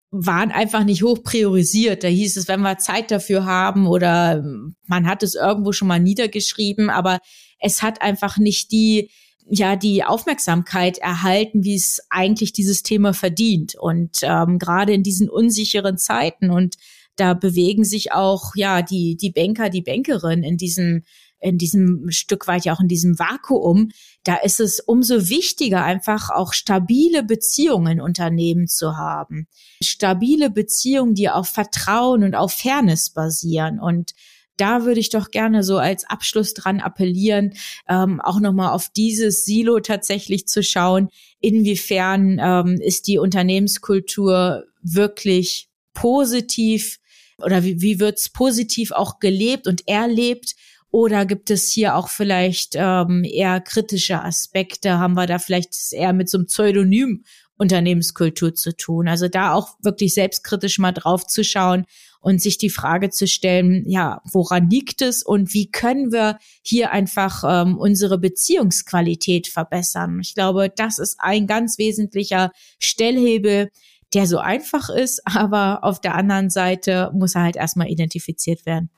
waren 0.10 0.52
einfach 0.52 0.84
nicht 0.84 1.04
hoch 1.04 1.22
priorisiert. 1.22 2.04
Da 2.04 2.08
hieß 2.08 2.38
es, 2.38 2.48
wenn 2.48 2.62
wir 2.62 2.78
Zeit 2.78 3.12
dafür 3.12 3.46
haben 3.46 3.88
oder 3.88 4.44
man 4.86 5.06
hat 5.06 5.22
es 5.22 5.36
irgendwo 5.36 5.74
schon 5.74 5.88
mal 5.88 6.00
niedergeschrieben, 6.00 6.90
aber 6.90 7.20
es 7.60 7.82
hat 7.82 8.02
einfach 8.02 8.38
nicht 8.38 8.72
die 8.72 9.12
ja 9.50 9.76
die 9.76 10.04
Aufmerksamkeit 10.04 10.98
erhalten, 10.98 11.64
wie 11.64 11.76
es 11.76 12.02
eigentlich 12.10 12.54
dieses 12.54 12.84
Thema 12.84 13.14
verdient. 13.14 13.76
Und 13.76 14.20
ähm, 14.22 14.60
gerade 14.60 14.94
in 14.94 15.04
diesen 15.04 15.30
unsicheren 15.30 15.98
Zeiten 15.98 16.50
und 16.50 16.76
da 17.16 17.34
bewegen 17.34 17.84
sich 17.84 18.12
auch 18.12 18.56
ja 18.56 18.82
die 18.82 19.18
die 19.18 19.32
Banker, 19.32 19.70
die 19.70 19.82
Bankerin 19.82 20.44
in 20.44 20.58
diesem 20.58 21.04
in 21.40 21.58
diesem 21.58 22.10
Stück 22.10 22.48
weit 22.48 22.66
ja 22.66 22.74
auch 22.74 22.80
in 22.80 22.88
diesem 22.88 23.20
Vakuum, 23.20 23.90
da 24.24 24.36
ist 24.38 24.60
es 24.60 24.80
umso 24.80 25.30
wichtiger, 25.30 25.84
einfach 25.84 26.30
auch 26.30 26.54
stabile 26.54 27.24
Beziehungen 27.24 27.94
in 27.94 28.02
Unternehmen 28.02 28.68
zu 28.68 28.98
haben. 28.98 29.48
Stabile 29.84 30.50
Beziehungen, 30.50 31.14
die 31.14 31.30
auf 31.30 31.48
Vertrauen 31.48 32.24
und 32.24 32.36
auf 32.36 32.54
Fairness 32.54 33.12
basieren. 33.12 33.80
Und 33.80 34.14
da 34.58 34.86
würde 34.86 35.00
ich 35.00 35.10
doch 35.10 35.32
gerne 35.32 35.64
so 35.64 35.78
als 35.78 36.04
Abschluss 36.10 36.54
dran 36.54 36.80
appellieren, 36.80 37.54
ähm, 37.88 38.20
auch 38.22 38.40
nochmal 38.40 38.72
auf 38.74 38.90
dieses 38.90 39.46
Silo 39.46 39.80
tatsächlich 39.80 40.48
zu 40.48 40.64
schauen, 40.64 41.10
inwiefern 41.40 42.40
ähm, 42.42 42.82
ist 42.82 43.08
die 43.08 43.20
Unternehmenskultur 43.20 44.66
wirklich 44.82 45.70
positiv 45.94 47.00
oder 47.38 47.64
wie, 47.64 47.82
wie 47.82 48.00
wird's 48.00 48.30
positiv 48.30 48.92
auch 48.92 49.20
gelebt 49.20 49.68
und 49.68 49.88
erlebt 49.88 50.56
oder 50.90 51.26
gibt 51.26 51.52
es 51.52 51.70
hier 51.70 51.96
auch 51.96 52.10
vielleicht 52.10 52.74
ähm, 52.76 53.24
eher 53.24 53.60
kritische 53.60 54.24
Aspekte? 54.24 54.98
Haben 54.98 55.16
wir 55.16 55.28
da 55.28 55.38
vielleicht 55.38 55.76
eher 55.92 56.14
mit 56.14 56.30
so 56.30 56.38
einem 56.38 56.48
Pseudonym 56.48 57.24
Unternehmenskultur 57.58 58.56
zu 58.56 58.76
tun? 58.76 59.08
Also 59.08 59.28
da 59.28 59.54
auch 59.54 59.76
wirklich 59.82 60.14
selbstkritisch 60.14 60.80
mal 60.80 60.94
drauf 60.94 61.28
zu 61.28 61.44
schauen 61.44 61.86
und 62.20 62.42
sich 62.42 62.58
die 62.58 62.70
Frage 62.70 63.10
zu 63.10 63.28
stellen, 63.28 63.84
ja, 63.88 64.22
woran 64.32 64.70
liegt 64.70 65.02
es 65.02 65.24
und 65.24 65.54
wie 65.54 65.70
können 65.72 66.12
wir 66.12 66.38
hier 66.62 66.92
einfach 66.92 67.44
ähm, 67.48 67.78
unsere 67.78 68.18
Beziehungsqualität 68.18 69.48
verbessern? 69.48 70.20
Ich 70.22 70.36
glaube, 70.36 70.70
das 70.76 71.00
ist 71.00 71.18
ein 71.20 71.48
ganz 71.48 71.78
wesentlicher 71.78 72.52
Stellhebel, 72.80 73.70
der 74.14 74.28
so 74.28 74.40
einfach 74.40 74.90
ist, 74.90 75.22
aber 75.26 75.84
auf 75.84 76.02
der 76.02 76.16
anderen 76.16 76.50
Seite 76.50 77.12
muss 77.14 77.36
er 77.36 77.44
halt 77.44 77.56
erstmal 77.56 77.90
identifiziert 77.90 78.66
werden. 78.66 78.90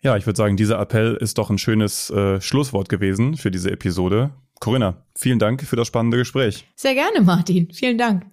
Ja, 0.00 0.16
ich 0.16 0.26
würde 0.26 0.36
sagen, 0.36 0.56
dieser 0.56 0.78
Appell 0.78 1.16
ist 1.20 1.38
doch 1.38 1.50
ein 1.50 1.58
schönes 1.58 2.08
äh, 2.10 2.40
Schlusswort 2.40 2.88
gewesen 2.88 3.36
für 3.36 3.50
diese 3.50 3.70
Episode. 3.72 4.30
Corinna, 4.60 5.04
vielen 5.16 5.38
Dank 5.40 5.62
für 5.62 5.76
das 5.76 5.88
spannende 5.88 6.18
Gespräch. 6.18 6.66
Sehr 6.76 6.94
gerne, 6.94 7.20
Martin. 7.20 7.72
Vielen 7.72 7.98
Dank. 7.98 8.24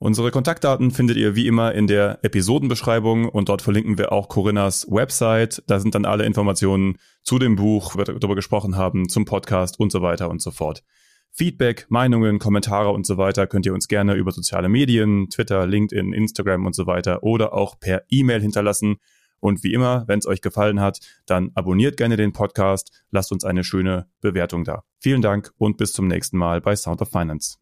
Unsere 0.00 0.30
Kontaktdaten 0.30 0.92
findet 0.92 1.16
ihr 1.16 1.34
wie 1.34 1.48
immer 1.48 1.74
in 1.74 1.88
der 1.88 2.20
Episodenbeschreibung 2.22 3.28
und 3.28 3.48
dort 3.48 3.62
verlinken 3.62 3.98
wir 3.98 4.12
auch 4.12 4.28
Corinnas 4.28 4.86
Website. 4.88 5.60
Da 5.66 5.80
sind 5.80 5.96
dann 5.96 6.04
alle 6.04 6.24
Informationen 6.24 6.98
zu 7.24 7.40
dem 7.40 7.56
Buch, 7.56 7.96
wir 7.96 8.04
darüber 8.04 8.36
gesprochen 8.36 8.76
haben, 8.76 9.08
zum 9.08 9.24
Podcast 9.24 9.80
und 9.80 9.90
so 9.90 10.00
weiter 10.00 10.30
und 10.30 10.40
so 10.40 10.52
fort. 10.52 10.84
Feedback, 11.32 11.86
Meinungen, 11.88 12.38
Kommentare 12.38 12.90
und 12.90 13.06
so 13.06 13.16
weiter 13.16 13.48
könnt 13.48 13.66
ihr 13.66 13.74
uns 13.74 13.88
gerne 13.88 14.14
über 14.14 14.30
soziale 14.30 14.68
Medien, 14.68 15.30
Twitter, 15.30 15.66
LinkedIn, 15.66 16.12
Instagram 16.12 16.64
und 16.64 16.76
so 16.76 16.86
weiter 16.86 17.24
oder 17.24 17.52
auch 17.52 17.80
per 17.80 18.04
E-Mail 18.08 18.40
hinterlassen. 18.40 18.96
Und 19.40 19.64
wie 19.64 19.72
immer, 19.72 20.04
wenn 20.06 20.20
es 20.20 20.26
euch 20.26 20.42
gefallen 20.42 20.80
hat, 20.80 21.00
dann 21.26 21.50
abonniert 21.54 21.96
gerne 21.96 22.16
den 22.16 22.32
Podcast, 22.32 23.04
lasst 23.10 23.32
uns 23.32 23.44
eine 23.44 23.64
schöne 23.64 24.06
Bewertung 24.20 24.62
da. 24.62 24.84
Vielen 25.00 25.22
Dank 25.22 25.52
und 25.58 25.76
bis 25.76 25.92
zum 25.92 26.06
nächsten 26.06 26.38
Mal 26.38 26.60
bei 26.60 26.76
Sound 26.76 27.02
of 27.02 27.10
Finance. 27.10 27.58